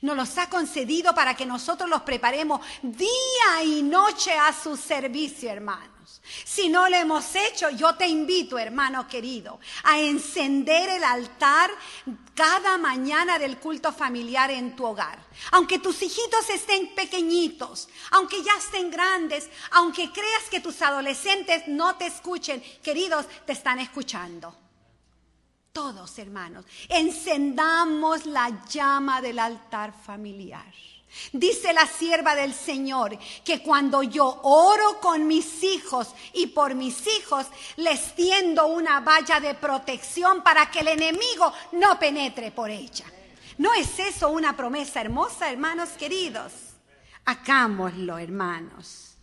Nos 0.00 0.16
los 0.16 0.38
ha 0.38 0.48
concedido 0.48 1.14
para 1.14 1.34
que 1.34 1.44
nosotros 1.44 1.90
los 1.90 2.02
preparemos 2.02 2.60
día 2.82 3.62
y 3.64 3.82
noche 3.82 4.32
a 4.32 4.52
su 4.52 4.76
servicio, 4.76 5.50
hermanos. 5.50 6.22
Si 6.44 6.68
no 6.68 6.88
lo 6.88 6.96
hemos 6.96 7.34
hecho, 7.34 7.70
yo 7.70 7.94
te 7.94 8.06
invito, 8.06 8.58
hermano 8.58 9.06
querido, 9.06 9.60
a 9.84 10.00
encender 10.00 10.88
el 10.88 11.04
altar 11.04 11.70
cada 12.34 12.78
mañana 12.78 13.38
del 13.38 13.58
culto 13.58 13.92
familiar 13.92 14.50
en 14.50 14.74
tu 14.74 14.86
hogar. 14.86 15.18
Aunque 15.52 15.78
tus 15.78 16.02
hijitos 16.02 16.48
estén 16.50 16.94
pequeñitos, 16.94 17.88
aunque 18.10 18.42
ya 18.42 18.56
estén 18.58 18.90
grandes, 18.90 19.48
aunque 19.72 20.10
creas 20.10 20.44
que 20.50 20.60
tus 20.60 20.80
adolescentes 20.82 21.64
no 21.68 21.96
te 21.96 22.06
escuchen, 22.06 22.62
queridos, 22.82 23.26
te 23.46 23.52
están 23.52 23.78
escuchando. 23.78 24.54
Todos, 25.72 26.18
hermanos, 26.18 26.66
encendamos 26.88 28.26
la 28.26 28.64
llama 28.66 29.22
del 29.22 29.38
altar 29.38 29.94
familiar. 29.94 30.72
Dice 31.32 31.72
la 31.72 31.86
sierva 31.86 32.34
del 32.34 32.54
Señor 32.54 33.18
que 33.44 33.62
cuando 33.62 34.02
yo 34.02 34.40
oro 34.42 34.98
con 35.00 35.26
mis 35.26 35.62
hijos 35.62 36.14
y 36.32 36.48
por 36.48 36.74
mis 36.74 37.06
hijos, 37.06 37.46
les 37.76 38.14
tiendo 38.14 38.66
una 38.66 39.00
valla 39.00 39.40
de 39.40 39.54
protección 39.54 40.42
para 40.42 40.70
que 40.70 40.80
el 40.80 40.88
enemigo 40.88 41.52
no 41.72 41.98
penetre 41.98 42.50
por 42.50 42.70
ella. 42.70 43.04
¿No 43.58 43.74
es 43.74 43.98
eso 43.98 44.30
una 44.30 44.56
promesa 44.56 45.00
hermosa, 45.00 45.50
hermanos 45.50 45.90
queridos? 45.90 46.52
Hagámoslo, 47.24 48.18
hermanos. 48.18 49.16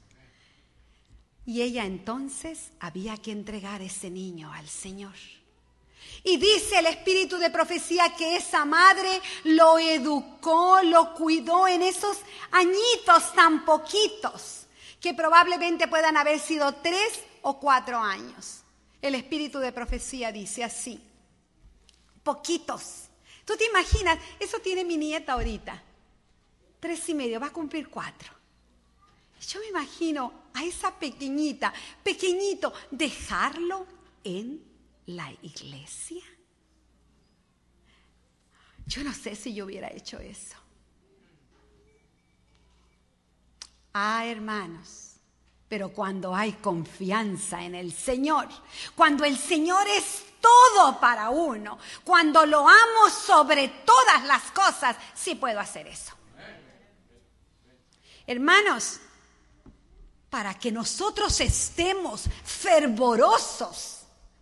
Y 1.46 1.64
ella 1.64 1.86
entonces 1.86 2.72
había 2.80 3.18
que 3.18 3.32
entregar 3.32 3.82
ese 3.82 4.10
niño 4.10 4.54
al 4.54 4.70
Señor. 4.70 5.16
Y 6.24 6.38
dice 6.38 6.80
el 6.80 6.88
espíritu 6.88 7.38
de 7.38 7.50
profecía 7.50 8.14
que 8.16 8.36
esa 8.36 8.66
madre 8.66 9.22
lo 9.46 9.80
educó, 9.80 10.82
lo 10.84 11.14
cuidó 11.14 11.68
en 11.68 11.82
esos 11.82 12.18
añitos 12.52 13.34
tan 13.34 13.66
poquitos, 13.66 14.68
que 15.00 15.14
probablemente 15.14 15.88
puedan 15.88 16.18
haber 16.18 16.40
sido 16.40 16.74
tres 16.76 17.22
o 17.42 17.60
cuatro 17.60 17.98
años. 17.98 18.64
El 19.02 19.16
espíritu 19.16 19.60
de 19.60 19.72
profecía 19.72 20.32
dice 20.32 20.64
así, 20.64 21.02
poquitos. 22.24 23.06
Tú 23.46 23.56
te 23.56 23.66
imaginas, 23.66 24.20
eso 24.40 24.60
tiene 24.60 24.84
mi 24.84 24.98
nieta 24.98 25.34
ahorita, 25.34 25.82
tres 26.80 27.08
y 27.10 27.14
medio, 27.14 27.40
va 27.40 27.48
a 27.48 27.54
cumplir 27.54 27.90
cuatro. 27.90 28.34
Yo 29.48 29.60
me 29.62 29.68
imagino 29.68 30.34
a 30.54 30.66
esa 30.66 30.94
pequeñita, 31.00 31.74
pequeñito, 32.04 32.74
dejarlo 32.92 33.88
en 34.24 34.69
la 35.10 35.32
iglesia. 35.42 36.24
Yo 38.86 39.04
no 39.04 39.14
sé 39.14 39.36
si 39.36 39.54
yo 39.54 39.66
hubiera 39.66 39.88
hecho 39.92 40.20
eso. 40.20 40.56
Ah, 43.94 44.26
hermanos, 44.26 45.16
pero 45.68 45.90
cuando 45.90 46.36
hay 46.36 46.54
confianza 46.54 47.64
en 47.64 47.74
el 47.76 47.92
Señor, 47.92 48.48
cuando 48.96 49.26
el 49.26 49.38
Señor 49.38 49.88
es 49.88 50.26
todo 50.40 51.00
para 51.00 51.32
uno, 51.32 51.80
cuando 52.04 52.46
lo 52.46 52.60
amo 52.60 53.10
sobre 53.10 53.68
todas 53.86 54.24
las 54.26 54.44
cosas, 54.52 54.96
sí 55.16 55.36
puedo 55.36 55.60
hacer 55.60 55.88
eso. 55.88 56.14
Hermanos, 58.28 59.00
para 60.30 60.54
que 60.54 60.72
nosotros 60.72 61.42
estemos 61.42 62.26
fervorosos 62.44 63.99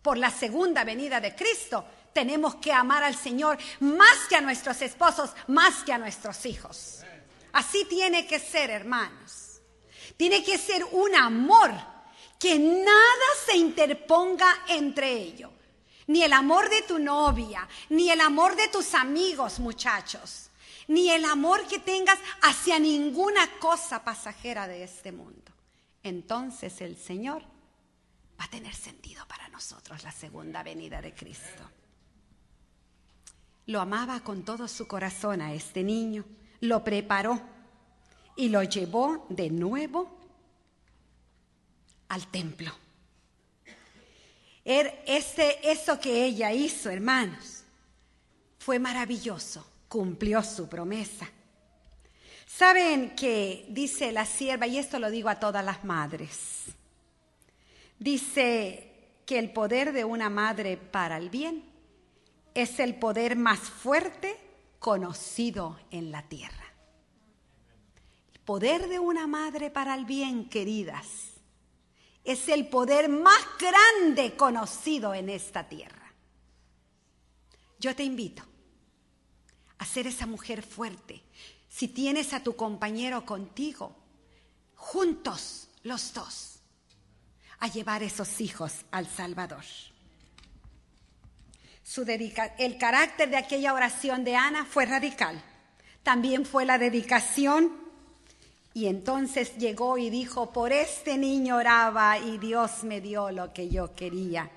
por 0.08 0.18
la 0.18 0.32
segunda 0.32 0.86
venida 0.86 1.20
de 1.20 1.36
Cristo, 1.36 1.84
tenemos 2.14 2.56
que 2.56 2.72
amar 2.72 3.04
al 3.04 3.14
Señor 3.14 3.58
más 3.82 4.20
que 4.30 4.38
a 4.38 4.42
nuestros 4.42 4.82
esposos, 4.82 5.32
más 5.48 5.84
que 5.84 5.92
a 5.92 5.98
nuestros 5.98 6.46
hijos. 6.46 7.02
Así 7.52 7.84
tiene 7.90 8.26
que 8.26 8.40
ser, 8.40 8.70
hermanos. 8.70 9.60
Tiene 10.16 10.46
que 10.46 10.58
ser 10.58 10.86
un 10.94 11.14
amor 11.14 11.74
que 12.40 12.58
nada 12.58 13.28
se 13.46 13.58
interponga 13.58 14.48
entre 14.70 15.12
ellos. 15.12 15.52
Ni 16.06 16.24
el 16.24 16.32
amor 16.32 16.70
de 16.70 16.84
tu 16.84 17.00
novia, 17.00 17.68
ni 17.90 18.10
el 18.10 18.22
amor 18.22 18.56
de 18.56 18.70
tus 18.70 18.94
amigos, 18.94 19.60
muchachos, 19.60 20.52
ni 20.88 21.10
el 21.10 21.26
amor 21.26 21.68
que 21.68 21.80
tengas 21.80 22.20
hacia 22.44 22.80
ninguna 22.80 23.46
cosa 23.60 24.06
pasajera 24.06 24.70
de 24.70 24.86
este 24.86 25.12
mundo. 25.12 25.52
Entonces 26.02 26.80
el 26.80 26.96
Señor 26.96 27.57
va 28.40 28.46
a 28.46 28.50
tener 28.50 28.74
sentido 28.74 29.28
para 29.28 29.48
nosotros 29.50 30.04
la 30.04 30.12
segunda 30.12 30.64
venida 30.64 31.02
de 31.02 31.14
Cristo. 31.14 31.70
Lo 33.66 33.82
amaba 33.82 34.22
con 34.22 34.44
todo 34.44 34.68
su 34.68 34.88
corazón 34.88 35.42
a 35.42 35.54
este 35.54 35.84
niño, 35.84 36.24
lo 36.62 36.84
preparó 36.84 37.42
y 38.36 38.50
lo 38.50 38.64
llevó 38.64 39.26
de 39.30 39.50
nuevo 39.50 40.18
al 42.10 42.28
templo. 42.28 42.72
Er, 44.64 45.04
ese, 45.06 45.60
eso 45.64 46.00
que 46.00 46.26
ella 46.26 46.52
hizo, 46.52 46.90
hermanos, 46.90 47.64
fue 48.60 48.80
maravilloso, 48.80 49.66
cumplió 49.88 50.44
su 50.44 50.68
promesa. 50.68 51.30
Saben 52.46 53.16
que 53.16 53.66
dice 53.70 54.12
la 54.12 54.26
sierva, 54.26 54.68
y 54.68 54.78
esto 54.78 55.00
lo 55.00 55.10
digo 55.10 55.30
a 55.30 55.40
todas 55.40 55.64
las 55.64 55.84
madres, 55.84 56.66
dice 58.00 59.20
que 59.26 59.40
el 59.40 59.52
poder 59.52 59.94
de 59.94 60.06
una 60.06 60.30
madre 60.30 60.78
para 60.78 61.18
el 61.18 61.30
bien 61.30 61.64
es 62.54 62.80
el 62.80 62.96
poder 62.96 63.36
más 63.36 63.60
fuerte 63.60 64.38
conocido 64.80 65.80
en 65.92 66.12
la 66.12 66.28
tierra. 66.28 66.74
El 68.34 68.40
poder 68.42 68.88
de 68.88 69.00
una 69.00 69.28
madre 69.28 69.70
para 69.70 69.96
el 69.96 70.06
bien, 70.06 70.50
queridas, 70.50 71.34
es 72.24 72.50
el 72.50 72.68
poder 72.68 73.10
más 73.10 73.40
grande 73.60 74.36
conocido 74.36 75.14
en 75.14 75.30
esta 75.30 75.68
tierra. 75.68 76.14
Yo 77.80 77.96
te 77.96 78.04
invito 78.04 78.44
a 79.78 79.86
ser 79.86 80.08
esa 80.08 80.26
mujer 80.26 80.64
fuerte. 80.64 81.24
Si 81.70 81.88
tienes 81.88 82.34
a 82.34 82.44
tu 82.44 82.56
compañero 82.56 83.26
contigo, 83.26 83.96
juntos 84.76 85.70
los 85.84 86.14
dos, 86.14 86.57
a 87.60 87.68
llevar 87.68 88.04
esos 88.04 88.40
hijos 88.42 88.86
al 88.92 89.08
Salvador. 89.08 89.64
Su 91.84 92.04
el 92.04 92.78
carácter 92.78 93.30
de 93.30 93.38
aquella 93.38 93.74
oración 93.74 94.24
de 94.24 94.36
Ana 94.36 94.66
fue 94.66 94.86
radical. 94.86 95.42
También 96.04 96.46
fue 96.46 96.66
la 96.66 96.78
dedicación 96.78 97.72
y 98.74 98.88
entonces 98.88 99.58
llegó 99.58 99.98
y 99.98 100.10
dijo, 100.10 100.52
por 100.52 100.72
este 100.72 101.18
niño 101.18 101.56
oraba 101.56 102.20
y 102.20 102.38
Dios 102.38 102.84
me 102.84 103.02
dio 103.02 103.32
lo 103.32 103.54
que 103.54 103.70
yo 103.70 103.96
quería. 103.96 104.52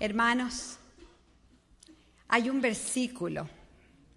Hermanos, 0.00 0.78
hay 2.28 2.50
un 2.50 2.60
versículo 2.60 3.48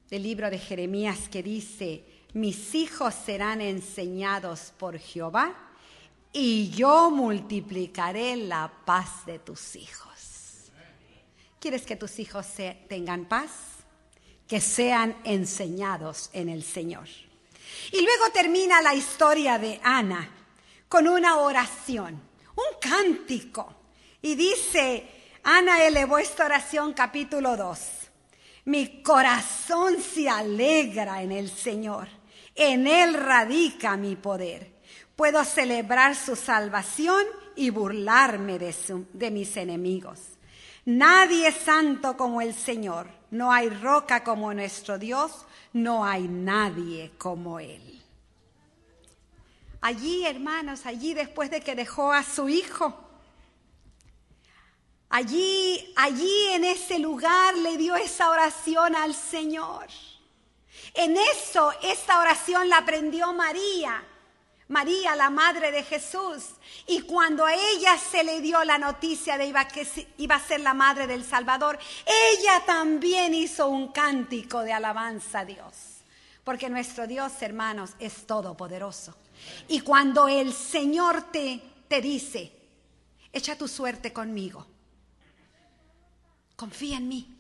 del 0.10 0.23
libro 0.23 0.49
de 0.49 0.58
Jeremías 0.58 1.29
que 1.29 1.43
dice, 1.43 2.03
mis 2.34 2.73
hijos 2.75 3.13
serán 3.13 3.62
enseñados 3.62 4.73
por 4.77 4.97
Jehová 4.97 5.68
y 6.32 6.70
yo 6.70 7.10
multiplicaré 7.10 8.36
la 8.36 8.72
paz 8.86 9.26
de 9.26 9.39
tus 9.39 9.76
hijos. 9.76 10.72
¿Quieres 11.60 11.86
que 11.86 11.96
tus 11.96 12.20
hijos 12.20 12.46
tengan 12.88 13.26
paz? 13.26 13.52
Que 14.48 14.62
sean 14.62 15.18
enseñados 15.24 16.30
en 16.34 16.50
el 16.50 16.63
Señor. 16.63 17.08
Y 17.92 18.02
luego 18.02 18.32
termina 18.34 18.82
la 18.82 18.94
historia 18.94 19.58
de 19.58 19.80
Ana 19.84 20.30
con 20.88 21.08
una 21.08 21.38
oración, 21.38 22.22
un 22.56 22.80
cántico. 22.80 23.76
Y 24.22 24.36
dice, 24.36 25.08
Ana 25.44 25.84
elevó 25.84 26.18
esta 26.18 26.46
oración 26.46 26.94
capítulo 26.94 27.58
2. 27.58 27.80
Mi 28.65 29.02
corazón 29.02 30.02
se 30.02 30.30
alegra 30.30 31.22
en 31.22 31.32
el 31.32 31.50
Señor, 31.50 32.08
en 32.56 32.88
Él 32.88 33.13
radica 33.13 33.98
mi 33.98 34.15
poder. 34.15 34.79
Puedo 35.19 35.43
celebrar 35.43 36.15
su 36.15 36.38
salvación 36.38 37.25
y 37.58 37.71
burlarme 37.71 38.58
de, 38.58 39.32
mis 39.32 39.58
enemigos. 39.58 40.17
Nadie 40.86 41.49
es 41.49 41.55
santo 41.55 42.15
como 42.15 42.39
el 42.39 42.53
Señor, 42.53 43.10
no 43.29 43.51
hay 43.51 43.67
roca 43.67 44.23
como 44.23 44.53
nuestro 44.53 44.97
Dios, 44.97 45.45
no 45.73 46.05
hay 46.05 46.29
nadie 46.29 47.12
como 47.17 47.60
Él. 47.60 48.01
Allí, 49.82 50.25
hermanos, 50.25 50.86
allí 50.86 51.13
después 51.13 51.51
de 51.51 51.60
que 51.60 51.75
dejó 51.75 52.13
a 52.13 52.23
su 52.23 52.47
hijo, 52.47 52.97
allí, 55.10 55.93
allí 55.97 56.45
en 56.53 56.63
ese 56.63 56.97
lugar 56.97 57.58
le 57.58 57.75
dio 57.75 57.97
esa 57.97 58.29
oración 58.29 58.95
al 58.95 59.13
Señor. 59.13 59.88
En 60.93 61.17
eso, 61.17 61.73
esta 61.84 62.21
oración 62.21 62.69
la 62.69 62.77
aprendió 62.77 63.34
María. 63.34 64.01
María, 64.69 65.15
la 65.15 65.32
madre 65.32 65.71
de 65.71 65.84
Jesús. 65.84 66.51
Y 66.88 67.01
cuando 67.01 67.45
a 67.45 67.53
ella 67.53 67.97
se 67.97 68.23
le 68.23 68.39
dio 68.39 68.63
la 68.63 68.77
noticia 68.77 69.38
de 69.38 69.51
que 69.73 70.08
iba 70.17 70.36
a 70.36 70.47
ser 70.47 70.62
la 70.62 70.75
madre 70.75 71.08
del 71.08 71.25
Salvador, 71.25 71.77
ella 72.05 72.63
también 72.65 73.34
hizo 73.34 73.67
un 73.67 73.89
cántico 73.89 74.62
de 74.62 74.71
alabanza 74.71 75.39
a 75.39 75.45
Dios. 75.45 75.73
Porque 76.43 76.69
nuestro 76.69 77.08
Dios, 77.08 77.34
hermanos, 77.41 77.91
es 77.99 78.27
todopoderoso. 78.27 79.15
Y 79.67 79.82
cuando 79.82 80.27
el 80.27 80.53
Señor 80.53 81.32
te, 81.32 81.62
te 81.88 81.99
dice, 81.99 82.51
echa 83.34 83.58
tu 83.58 83.67
suerte 83.67 84.13
conmigo, 84.13 84.67
confía 86.55 86.97
en 86.97 87.08
mí. 87.08 87.36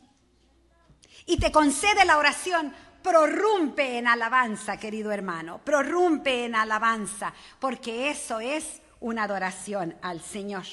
Y 1.27 1.37
te 1.37 1.51
concede 1.51 2.05
la 2.05 2.17
oración, 2.17 2.73
prorrumpe 3.01 3.97
en 3.97 4.07
alabanza, 4.07 4.77
querido 4.77 5.11
hermano, 5.11 5.59
prorrumpe 5.63 6.45
en 6.45 6.55
alabanza, 6.55 7.33
porque 7.59 8.09
eso 8.09 8.39
es 8.39 8.81
una 8.99 9.23
adoración 9.23 9.95
al 10.01 10.21
Señor. 10.21 10.65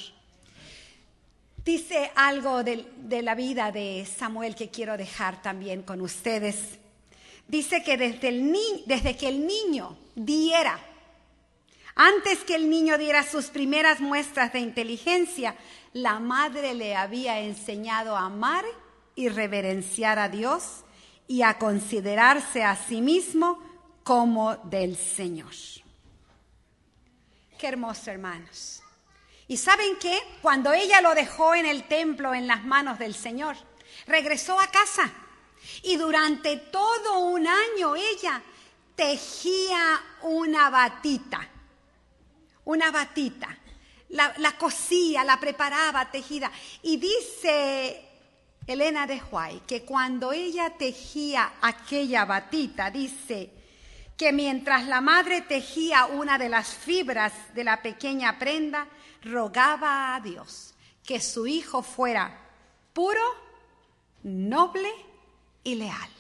Dice 1.65 2.12
algo 2.15 2.62
de, 2.62 2.87
de, 2.97 3.23
la 3.23 3.35
vida 3.35 3.73
de 3.73 4.07
Samuel 4.07 4.55
que 4.55 4.71
quiero 4.71 4.97
dejar 4.97 5.43
también 5.43 5.83
con 5.83 6.01
ustedes. 6.01 6.79
Dice 7.49 7.83
que 7.83 7.97
desde, 7.97 8.29
el 8.29 8.53
desde 8.87 9.17
que 9.17 9.29
el 9.29 9.47
niño 9.47 9.97
diera, 10.15 10.79
antes 11.97 12.41
que 12.41 12.55
el 12.55 12.69
niño 12.71 12.99
diera 12.99 13.23
sus 13.23 13.47
primeras 13.47 14.01
muestras 14.01 14.53
de 14.53 14.61
inteligencia, 14.61 15.57
la 15.93 16.21
madre 16.21 16.75
le 16.75 16.95
había 16.95 17.41
enseñado 17.41 18.17
a 18.17 18.27
amar 18.27 18.65
y 19.15 19.29
reverenciar 19.29 20.19
a 20.19 20.29
Dios 20.29 20.85
y 21.29 21.43
a 21.43 21.59
considerarse 21.59 22.62
a 22.62 22.77
sí 22.77 23.01
mismo 23.01 23.59
como 24.03 24.57
del 24.57 24.97
Señor. 24.97 25.53
Qué 27.59 27.69
hermoso, 27.69 28.11
hermanos. 28.11 28.83
¿Y 29.49 29.57
saben 29.57 29.97
qué? 30.01 30.19
Cuando 30.43 30.73
ella 30.73 31.01
lo 31.01 31.15
dejó 31.15 31.55
en 31.55 31.67
el 31.67 31.85
templo 31.85 32.35
en 32.35 32.47
las 32.47 32.65
manos 32.65 32.99
del 32.99 33.15
Señor, 33.15 33.57
regresó 34.07 34.61
a 34.61 34.67
casa 34.67 35.11
y 35.83 35.97
durante 35.97 36.57
todo 36.57 37.21
un 37.21 37.47
año 37.47 37.97
ella 37.97 38.43
tejía 38.95 40.01
una 40.23 40.71
batita, 40.71 41.49
una 42.65 42.91
batita, 42.91 43.57
la, 44.11 44.35
la 44.39 44.57
cosía, 44.59 45.25
la 45.25 45.39
preparaba 45.39 46.11
tejida. 46.11 46.51
Y 46.83 46.97
dice 46.97 48.06
Elena 48.67 49.07
de 49.07 49.23
Huay, 49.31 49.61
que 49.61 49.85
cuando 49.85 50.33
ella 50.33 50.71
tejía 50.77 51.55
aquella 51.61 52.25
batita, 52.25 52.91
dice 52.91 53.53
que 54.17 54.33
mientras 54.33 54.87
la 54.87 55.01
madre 55.01 55.43
tejía 55.43 56.07
una 56.07 56.39
de 56.39 56.49
las 56.49 56.69
fibras 56.69 57.33
de 57.55 57.65
la 57.65 57.83
pequeña 57.83 58.39
prenda, 58.39 58.89
rogaba 59.23 60.15
a 60.15 60.21
Dios 60.21 60.75
que 61.05 61.21
su 61.21 61.47
hijo 61.47 61.83
fuera 61.83 62.37
puro, 62.93 63.23
noble 64.25 64.91
y 65.63 65.77
leal. 65.77 66.11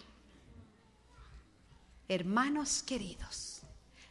Hermanos 2.08 2.84
queridos, 2.84 3.62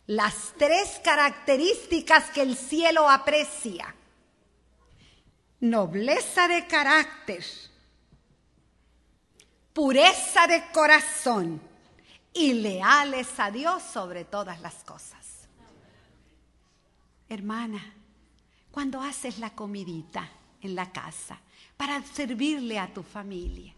las 0.08 0.54
tres 0.58 1.00
características 1.04 2.32
que 2.32 2.42
el 2.42 2.58
cielo 2.58 3.10
aprecia, 3.10 3.96
nobleza 5.62 6.50
de 6.50 6.68
carácter, 6.68 7.46
pureza 9.76 10.48
de 10.48 10.72
corazón 10.72 11.62
y 12.34 12.54
leales 12.54 13.28
a 13.38 13.52
Dios 13.52 13.84
sobre 13.84 14.24
todas 14.24 14.62
las 14.62 14.76
cosas. 14.86 15.50
hermana, 17.28 17.94
cuando 18.72 19.02
haces 19.02 19.38
la 19.38 19.50
comidita 19.50 20.30
en 20.62 20.76
la 20.76 20.94
casa 20.94 21.38
para 21.76 22.02
servirle 22.04 22.80
a 22.80 22.94
tu 22.94 23.04
familia. 23.04 23.74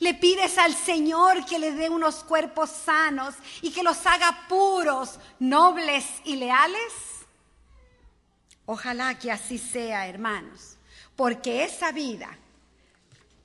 Le 0.00 0.14
pides 0.14 0.58
al 0.58 0.74
Señor 0.74 1.46
que 1.46 1.60
le 1.60 1.70
dé 1.70 1.88
unos 1.88 2.24
cuerpos 2.24 2.70
sanos 2.70 3.36
y 3.62 3.70
que 3.70 3.84
los 3.84 4.04
haga 4.06 4.46
puros, 4.48 5.20
nobles 5.38 6.04
y 6.24 6.34
leales. 6.34 6.92
Ojalá 8.64 9.16
que 9.16 9.30
así 9.30 9.58
sea, 9.58 10.08
hermanos, 10.08 10.76
porque 11.14 11.62
esa 11.62 11.92
vida, 11.92 12.36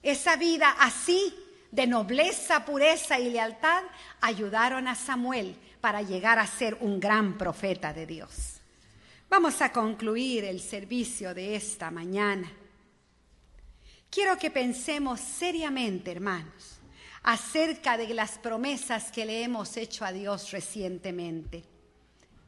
esa 0.02 0.36
vida 0.38 0.76
así 0.80 1.41
de 1.72 1.88
nobleza, 1.88 2.66
pureza 2.66 3.18
y 3.20 3.30
lealtad 3.30 3.84
ayudaron 4.20 4.88
a 4.88 4.96
Samuel 4.96 5.56
para 5.80 6.02
llegar 6.02 6.38
a 6.38 6.46
ser 6.46 6.78
un 6.82 7.00
gran 7.00 7.38
profeta 7.38 7.94
de 7.94 8.06
Dios. 8.06 8.60
Vamos 9.30 9.62
a 9.62 9.72
concluir 9.72 10.44
el 10.44 10.60
servicio 10.60 11.34
de 11.34 11.56
esta 11.56 11.90
mañana. 11.90 12.52
Quiero 14.10 14.38
que 14.38 14.52
pensemos 14.52 15.22
seriamente, 15.22 16.12
hermanos, 16.12 16.80
acerca 17.24 17.98
de 17.98 18.14
las 18.14 18.38
promesas 18.38 19.10
que 19.10 19.26
le 19.26 19.42
hemos 19.42 19.78
hecho 19.78 20.04
a 20.04 20.12
Dios 20.12 20.52
recientemente. 20.52 21.64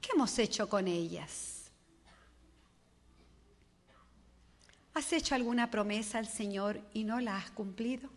¿Qué 0.02 0.10
hemos 0.14 0.38
hecho 0.38 0.68
con 0.68 0.90
ellas? 0.90 1.72
¿Has 4.94 5.14
hecho 5.14 5.34
alguna 5.34 5.72
promesa 5.72 6.20
al 6.20 6.28
Señor 6.28 6.82
y 6.94 7.06
no 7.06 7.22
la 7.22 7.38
has 7.38 7.50
cumplido? 7.52 8.10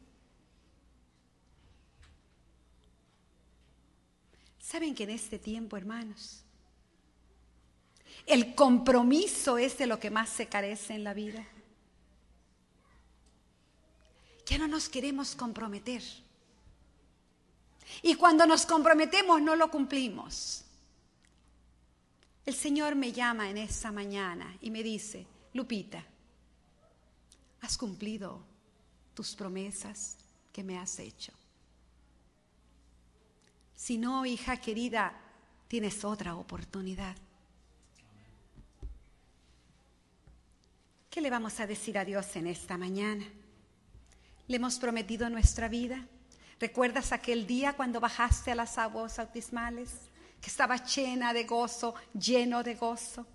¿Saben 4.67 4.97
que 4.97 5.05
en 5.05 5.11
este 5.11 5.39
tiempo, 5.39 5.77
hermanos, 5.77 6.43
el 8.27 8.57
compromiso 8.57 9.59
es 9.59 9.79
de 9.79 9.87
lo 9.87 10.01
que 10.01 10.11
más 10.11 10.29
se 10.29 10.49
carece 10.49 10.93
en 10.93 11.05
la 11.05 11.15
vida? 11.15 11.47
Ya 14.45 14.59
no 14.59 14.67
nos 14.67 14.89
queremos 14.89 15.37
comprometer. 15.37 16.03
Y 18.03 18.17
cuando 18.17 18.45
nos 18.45 18.67
comprometemos 18.67 19.41
no 19.41 19.55
lo 19.55 19.71
cumplimos. 19.71 20.65
El 22.45 22.57
Señor 22.57 22.97
me 22.97 23.13
llama 23.13 23.49
en 23.49 23.59
esa 23.59 23.93
mañana 23.93 24.59
y 24.61 24.73
me 24.73 24.83
dice, 24.83 25.29
Lupita, 25.53 26.05
¿has 27.61 27.79
cumplido 27.79 28.45
tus 29.15 29.37
promesas 29.37 30.17
que 30.53 30.65
me 30.65 30.77
has 30.77 30.99
hecho? 30.99 31.36
Si 33.77 33.99
no, 33.99 34.25
hija 34.25 34.57
querida, 34.57 35.13
tienes 35.69 36.03
otra 36.03 36.35
oportunidad. 36.35 37.15
¿Qué 41.11 41.21
le 41.21 41.29
vamos 41.29 41.61
a 41.61 41.67
decir 41.67 41.99
a 41.99 42.05
Dios 42.05 42.35
en 42.37 42.47
esta 42.47 42.79
mañana? 42.79 43.25
¿Le 44.49 44.57
hemos 44.57 44.79
prometido 44.79 45.29
nuestra 45.29 45.69
vida? 45.69 46.07
¿Recuerdas 46.59 47.13
aquel 47.13 47.47
día 47.47 47.75
cuando 47.75 48.01
bajaste 48.01 48.53
a 48.53 48.55
las 48.55 48.79
aguas 48.79 49.19
bautismales? 49.19 49.91
Que 50.41 50.49
estaba 50.49 50.77
llena 50.77 51.35
de 51.35 51.45
gozo, 51.45 51.95
lleno 52.15 52.63
de 52.63 52.77
gozo. 52.77 53.27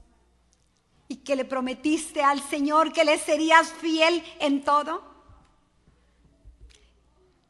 Y 1.08 1.18
que 1.18 1.36
le 1.36 1.46
prometiste 1.46 2.24
al 2.24 2.42
Señor 2.42 2.92
que 2.92 3.06
le 3.06 3.20
serías 3.20 3.72
fiel 3.74 4.24
en 4.40 4.64
todo. 4.64 5.04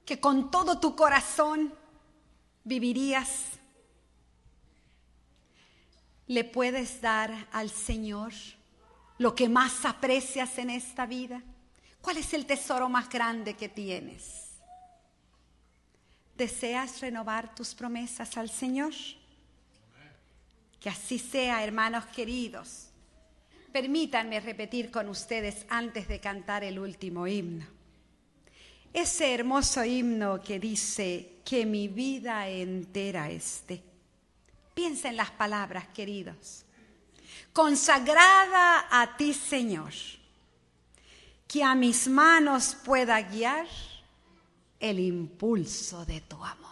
Que 0.05 0.19
con 0.19 0.51
todo 0.51 0.79
tu 0.79 0.95
corazón 0.95 1.73
vivirías? 2.63 3.29
¿Le 6.27 6.43
puedes 6.43 7.01
dar 7.01 7.47
al 7.51 7.69
Señor 7.69 8.31
lo 9.17 9.35
que 9.35 9.49
más 9.49 9.85
aprecias 9.85 10.57
en 10.57 10.69
esta 10.69 11.05
vida? 11.05 11.41
¿Cuál 12.01 12.17
es 12.17 12.33
el 12.33 12.45
tesoro 12.45 12.89
más 12.89 13.09
grande 13.09 13.55
que 13.55 13.69
tienes? 13.69 14.49
¿Deseas 16.35 17.01
renovar 17.01 17.53
tus 17.53 17.75
promesas 17.75 18.35
al 18.37 18.49
Señor? 18.49 18.93
Que 20.79 20.89
así 20.89 21.19
sea, 21.19 21.63
hermanos 21.63 22.05
queridos. 22.07 22.87
Permítanme 23.71 24.39
repetir 24.39 24.89
con 24.89 25.07
ustedes 25.09 25.65
antes 25.69 26.07
de 26.07 26.19
cantar 26.19 26.63
el 26.63 26.79
último 26.79 27.27
himno. 27.27 27.65
Ese 28.91 29.33
hermoso 29.33 29.85
himno 29.85 30.41
que 30.41 30.59
dice 30.59 31.30
que 31.43 31.65
mi 31.65 31.87
vida 31.87 32.47
entera 32.47 33.29
esté. 33.29 33.83
Piensa 34.73 35.09
en 35.09 35.17
las 35.17 35.31
palabras, 35.31 35.87
queridos. 35.89 36.65
Consagrada 37.53 38.87
a 38.89 39.17
ti, 39.17 39.33
Señor, 39.33 39.91
que 41.47 41.63
a 41.63 41.75
mis 41.75 42.07
manos 42.07 42.77
pueda 42.83 43.21
guiar 43.21 43.67
el 44.79 44.99
impulso 44.99 46.05
de 46.05 46.21
tu 46.21 46.43
amor. 46.43 46.71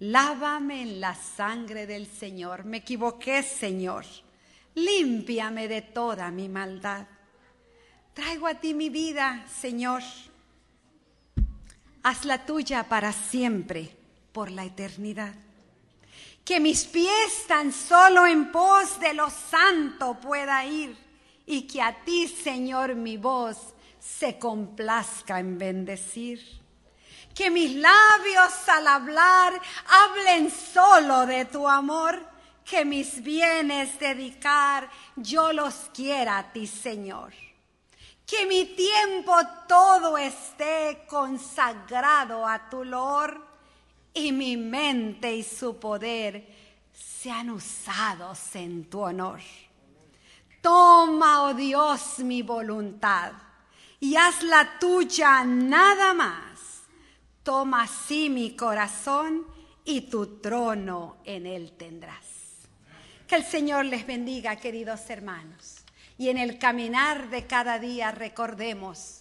Lávame 0.00 0.82
en 0.82 1.00
la 1.00 1.14
sangre 1.14 1.86
del 1.86 2.06
Señor. 2.06 2.64
Me 2.64 2.78
equivoqué, 2.78 3.42
Señor. 3.42 4.04
Límpiame 4.74 5.66
de 5.66 5.82
toda 5.82 6.30
mi 6.30 6.48
maldad. 6.48 7.06
Traigo 8.14 8.46
a 8.46 8.54
ti 8.54 8.74
mi 8.74 8.90
vida, 8.90 9.44
Señor. 9.48 10.02
Hazla 12.08 12.46
tuya 12.46 12.88
para 12.88 13.12
siempre, 13.12 13.94
por 14.32 14.50
la 14.50 14.64
eternidad. 14.64 15.34
Que 16.42 16.58
mis 16.58 16.86
pies 16.86 17.46
tan 17.46 17.70
solo 17.70 18.26
en 18.26 18.50
pos 18.50 18.98
de 18.98 19.12
lo 19.12 19.28
santo 19.28 20.14
pueda 20.14 20.64
ir 20.64 20.96
y 21.44 21.66
que 21.66 21.82
a 21.82 22.02
ti, 22.06 22.26
Señor, 22.26 22.94
mi 22.94 23.18
voz 23.18 23.58
se 24.00 24.38
complazca 24.38 25.38
en 25.38 25.58
bendecir. 25.58 26.40
Que 27.34 27.50
mis 27.50 27.74
labios 27.74 28.54
al 28.68 28.86
hablar 28.86 29.60
hablen 29.86 30.50
solo 30.50 31.26
de 31.26 31.44
tu 31.44 31.68
amor, 31.68 32.26
que 32.64 32.86
mis 32.86 33.22
bienes 33.22 33.98
dedicar 33.98 34.88
yo 35.14 35.52
los 35.52 35.74
quiera 35.92 36.38
a 36.38 36.52
ti, 36.54 36.66
Señor 36.66 37.47
que 38.28 38.44
mi 38.44 38.66
tiempo 38.66 39.32
todo 39.66 40.18
esté 40.18 41.06
consagrado 41.08 42.46
a 42.46 42.68
tu 42.68 42.84
lor 42.84 43.42
y 44.12 44.32
mi 44.32 44.58
mente 44.58 45.34
y 45.34 45.42
su 45.42 45.80
poder 45.80 46.46
sean 46.92 47.48
usados 47.48 48.54
en 48.54 48.84
tu 48.90 49.00
honor. 49.00 49.40
Toma, 50.60 51.44
oh 51.44 51.54
Dios, 51.54 52.18
mi 52.18 52.42
voluntad 52.42 53.32
y 53.98 54.14
haz 54.16 54.42
la 54.42 54.78
tuya 54.78 55.42
nada 55.44 56.12
más. 56.12 56.82
Toma 57.42 57.84
así 57.84 58.28
mi 58.28 58.54
corazón 58.54 59.46
y 59.86 60.02
tu 60.02 60.38
trono 60.38 61.16
en 61.24 61.46
él 61.46 61.72
tendrás. 61.78 62.26
Que 63.26 63.36
el 63.36 63.44
Señor 63.44 63.86
les 63.86 64.06
bendiga, 64.06 64.56
queridos 64.56 65.08
hermanos 65.08 65.77
y 66.18 66.28
en 66.28 66.36
el 66.36 66.58
caminar 66.58 67.30
de 67.30 67.46
cada 67.46 67.78
día 67.78 68.10
recordemos 68.10 69.20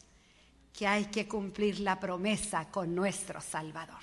que 0.74 0.88
hay 0.88 1.06
que 1.06 1.28
cumplir 1.28 1.80
la 1.80 2.00
promesa 2.00 2.70
con 2.70 2.94
nuestro 2.94 3.40
Salvador. 3.40 4.02